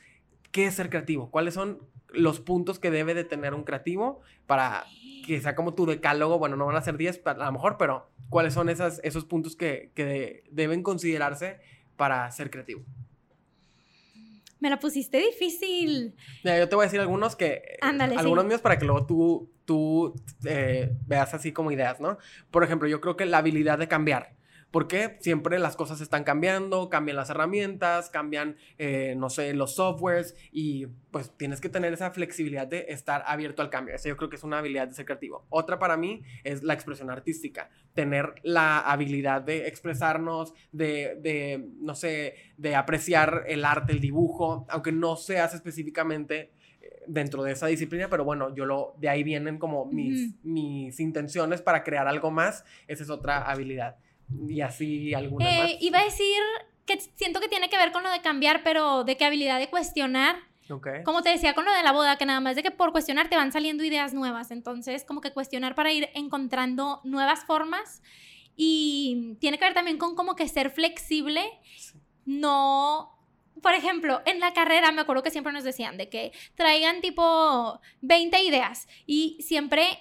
[0.51, 1.31] ¿qué es ser creativo?
[1.31, 1.81] ¿Cuáles son
[2.11, 4.85] los puntos que debe de tener un creativo para
[5.27, 8.11] que sea como tu decálogo, bueno, no van a ser 10 a lo mejor, pero
[8.31, 11.61] cuáles son esas, esos puntos que, que deben considerarse
[11.97, 12.83] para ser creativo.
[14.61, 16.15] Me la pusiste difícil.
[16.43, 17.79] yo te voy a decir algunos que...
[17.81, 22.19] Ándale, algunos míos para que luego tú, tú eh, veas así como ideas, ¿no?
[22.51, 24.35] Por ejemplo, yo creo que la habilidad de cambiar.
[24.71, 30.37] Porque siempre las cosas están cambiando, cambian las herramientas, cambian, eh, no sé, los softwares
[30.53, 33.95] y pues tienes que tener esa flexibilidad de estar abierto al cambio.
[33.95, 35.47] Eso yo creo que es una habilidad de ser creativo.
[35.49, 41.95] Otra para mí es la expresión artística, tener la habilidad de expresarnos, de, de no
[41.95, 47.69] sé, de apreciar el arte, el dibujo, aunque no seas específicamente eh, dentro de esa
[47.69, 52.31] disciplina, pero bueno, yo lo, de ahí vienen como mis, mis intenciones para crear algo
[52.31, 53.97] más, esa es otra habilidad
[54.49, 56.37] y así alguna eh, Iba a decir
[56.87, 59.69] que siento que tiene que ver con lo de cambiar, pero de qué habilidad de
[59.69, 60.37] cuestionar.
[60.71, 61.03] Okay.
[61.03, 63.29] Como te decía con lo de la boda, que nada más de que por cuestionar
[63.29, 64.51] te van saliendo ideas nuevas.
[64.51, 68.03] Entonces, como que cuestionar para ir encontrando nuevas formas.
[68.57, 71.43] Y tiene que ver también con como que ser flexible.
[72.27, 73.19] No
[73.63, 77.81] por ejemplo, en la carrera me acuerdo que siempre nos decían de que traigan tipo
[78.03, 79.99] 20 ideas y siempre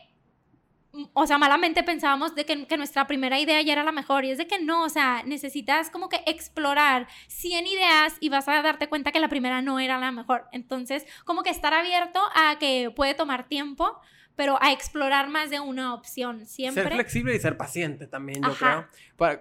[1.14, 4.32] o sea, malamente pensábamos de que, que, nuestra primera idea ya era la mejor y
[4.32, 8.62] es de que no, o sea, necesitas como que explorar 100 ideas y vas a
[8.62, 10.46] darte cuenta que la primera no era la mejor.
[10.52, 14.00] Entonces, como que estar abierto a que puede tomar tiempo,
[14.36, 16.84] pero a explorar más de una opción siempre.
[16.84, 18.88] Ser flexible y ser paciente también, yo creo.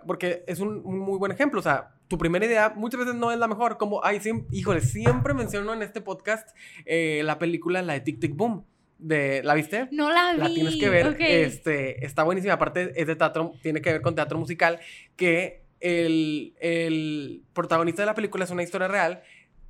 [0.07, 3.39] porque es un, muy buen ejemplo, o sea, tu primera idea muchas veces no es
[3.39, 8.01] la mejor, como, ay, híjole, siempre menciono en este podcast eh, la película, la de
[8.01, 8.65] Tic Tic Boom
[8.99, 9.89] de ¿la viste?
[9.91, 10.39] No la vi.
[10.39, 11.17] La tienes que ver.
[11.19, 12.55] Este, está buenísima.
[12.55, 14.81] Aparte es de teatro, tiene que ver con teatro musical,
[15.17, 19.23] que el, el protagonista de la película es una historia real.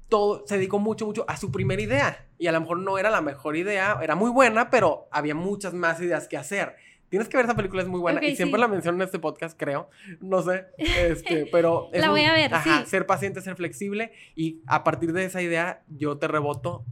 [0.08, 2.26] Todo se dedicó mucho, mucho a su primera idea.
[2.38, 5.74] Y a lo mejor no era la mejor idea, era muy buena, pero había muchas
[5.74, 6.76] más ideas que hacer.
[7.08, 8.24] Tienes que ver esa película, es muy buena.
[8.24, 9.90] y siempre la menciono en este podcast, creo.
[10.20, 10.66] No sé.
[10.76, 11.88] Este, pero.
[11.92, 12.52] la voy a ver.
[12.52, 14.12] Ajá, ser paciente, ser flexible.
[14.34, 16.84] Y a partir de esa idea, yo te reboto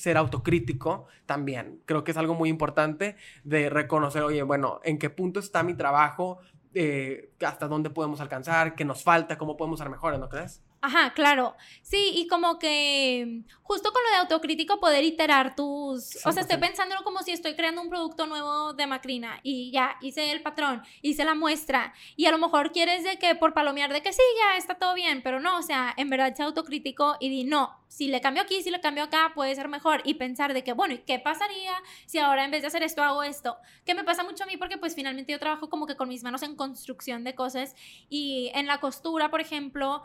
[0.00, 1.82] ser autocrítico también.
[1.84, 5.74] Creo que es algo muy importante de reconocer, oye, bueno, ¿en qué punto está mi
[5.74, 6.38] trabajo?
[6.72, 8.74] Eh, ¿Hasta dónde podemos alcanzar?
[8.74, 9.36] ¿Qué nos falta?
[9.36, 10.18] ¿Cómo podemos ser mejores?
[10.18, 10.62] ¿No crees?
[10.82, 11.56] Ajá, claro.
[11.82, 16.16] Sí, y como que justo con lo de autocrítico poder iterar tus...
[16.24, 19.96] O sea, estoy pensando como si estoy creando un producto nuevo de Macrina y ya
[20.00, 23.92] hice el patrón, hice la muestra y a lo mejor quieres de que por palomear
[23.92, 27.16] de que sí, ya está todo bien, pero no, o sea, en verdad sea autocrítico
[27.20, 30.14] y di, no, si le cambio aquí, si le cambio acá, puede ser mejor y
[30.14, 31.74] pensar de que, bueno, ¿y qué pasaría
[32.06, 33.58] si ahora en vez de hacer esto hago esto?
[33.84, 36.22] Que me pasa mucho a mí porque pues finalmente yo trabajo como que con mis
[36.22, 37.76] manos en construcción de cosas
[38.08, 40.02] y en la costura, por ejemplo,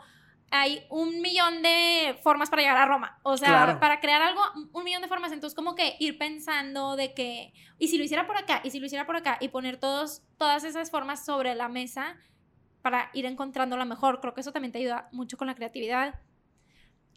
[0.50, 3.18] hay un millón de formas para llegar a Roma.
[3.22, 4.40] O sea, para crear algo,
[4.72, 5.32] un millón de formas.
[5.32, 8.78] Entonces, como que ir pensando de que, y si lo hiciera por acá, y si
[8.78, 12.16] lo hiciera por acá, y poner todos, todas esas formas sobre la mesa
[12.82, 14.20] para ir encontrando la mejor.
[14.20, 16.20] Creo que eso también te ayuda mucho con la creatividad.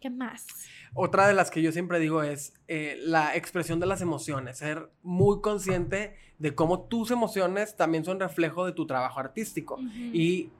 [0.00, 0.46] ¿Qué más?
[0.94, 4.90] Otra de las que yo siempre digo es eh, la expresión de las emociones, ser
[5.02, 9.78] muy consciente de cómo tus emociones también son reflejo de tu trabajo artístico.
[9.94, 10.50] Y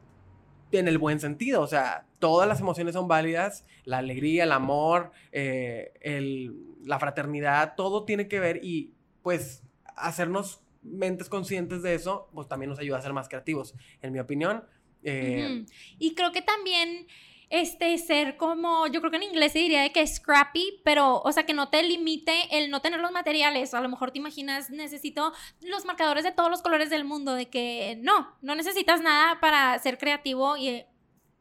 [0.79, 5.13] en el buen sentido, o sea, todas las emociones son válidas, la alegría, el amor,
[5.33, 6.51] eh,
[6.85, 8.93] la fraternidad, todo tiene que ver y
[9.23, 9.63] pues
[9.97, 14.19] hacernos mentes conscientes de eso, pues también nos ayuda a ser más creativos, en mi
[14.19, 14.65] opinión.
[15.03, 15.65] Eh,
[15.99, 17.07] y creo que también
[17.51, 21.33] este, ser como, yo creo que en inglés se diría de que scrappy, pero, o
[21.33, 23.75] sea, que no te limite el no tener los materiales.
[23.75, 27.51] A lo mejor te imaginas, necesito los marcadores de todos los colores del mundo, de
[27.51, 30.85] que no, no necesitas nada para ser creativo y,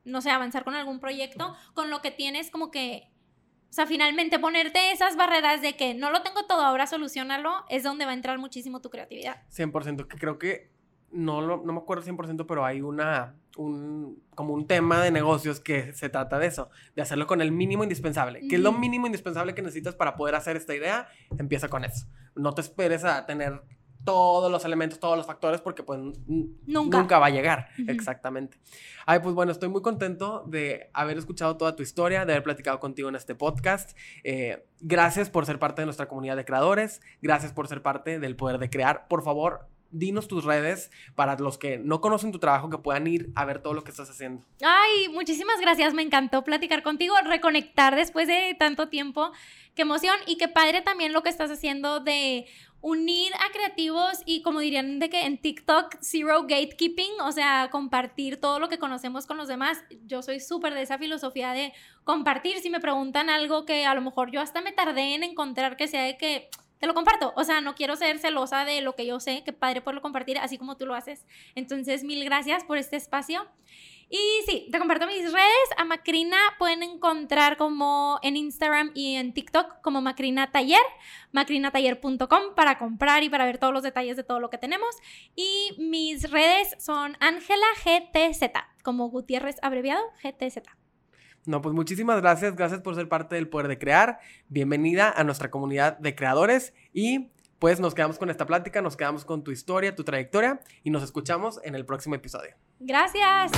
[0.03, 3.07] no sé, avanzar con algún proyecto, con lo que tienes como que...
[3.69, 7.83] O sea, finalmente ponerte esas barreras de que no lo tengo todo, ahora solucionalo, es
[7.83, 9.43] donde va a entrar muchísimo tu creatividad.
[9.51, 10.71] 100%, que creo que
[11.11, 15.93] no, no me acuerdo 100%, pero hay una, un, como un tema de negocios que
[15.93, 18.41] se trata de eso, de hacerlo con el mínimo indispensable.
[18.47, 21.07] ¿Qué es lo mínimo indispensable que necesitas para poder hacer esta idea?
[21.37, 22.07] Empieza con eso.
[22.35, 23.61] No te esperes a tener
[24.05, 25.99] todos los elementos, todos los factores, porque pues
[26.65, 27.67] nunca, va a llegar.
[27.87, 28.57] Exactamente.
[29.05, 32.79] Ay, pues bueno, estoy muy contento de haber escuchado toda tu historia, de haber platicado
[32.79, 33.97] contigo en este podcast.
[34.23, 37.01] Eh, gracias por ser parte de nuestra comunidad de creadores.
[37.21, 39.07] Gracias por ser parte del poder de crear.
[39.07, 43.29] Por favor, dinos tus redes para los que no conocen tu trabajo que puedan ir
[43.35, 44.45] a ver todo lo que estás haciendo.
[44.61, 49.31] Ay, muchísimas gracias, me encantó platicar contigo, reconectar después de tanto tiempo.
[49.75, 52.45] Qué emoción y qué padre también lo que estás haciendo de
[52.81, 58.39] unir a creativos y como dirían de que en TikTok zero gatekeeping, o sea, compartir
[58.39, 59.83] todo lo que conocemos con los demás.
[60.05, 61.73] Yo soy súper de esa filosofía de
[62.03, 62.59] compartir.
[62.59, 65.87] Si me preguntan algo que a lo mejor yo hasta me tardé en encontrar que
[65.87, 66.49] sea de que
[66.79, 67.33] te lo comparto.
[67.35, 70.37] O sea, no quiero ser celosa de lo que yo sé, que padre poderlo compartir
[70.37, 71.25] así como tú lo haces.
[71.55, 73.47] Entonces, mil gracias por este espacio.
[74.11, 74.17] Y
[74.47, 75.69] sí, te comparto mis redes.
[75.77, 80.81] A Macrina pueden encontrar como en Instagram y en TikTok como Macrina Taller,
[81.31, 84.89] macrinataller.com para comprar y para ver todos los detalles de todo lo que tenemos.
[85.35, 88.51] Y mis redes son Ángela GTZ,
[88.83, 90.78] como Gutiérrez abreviado, GTZ.
[91.49, 94.19] No, pues muchísimas gracias, gracias por ser parte del Poder de Crear.
[94.49, 99.25] Bienvenida a nuestra comunidad de creadores y pues nos quedamos con esta plática, nos quedamos
[99.25, 102.53] con tu historia, tu trayectoria y nos escuchamos en el próximo episodio.
[102.79, 103.51] Gracias.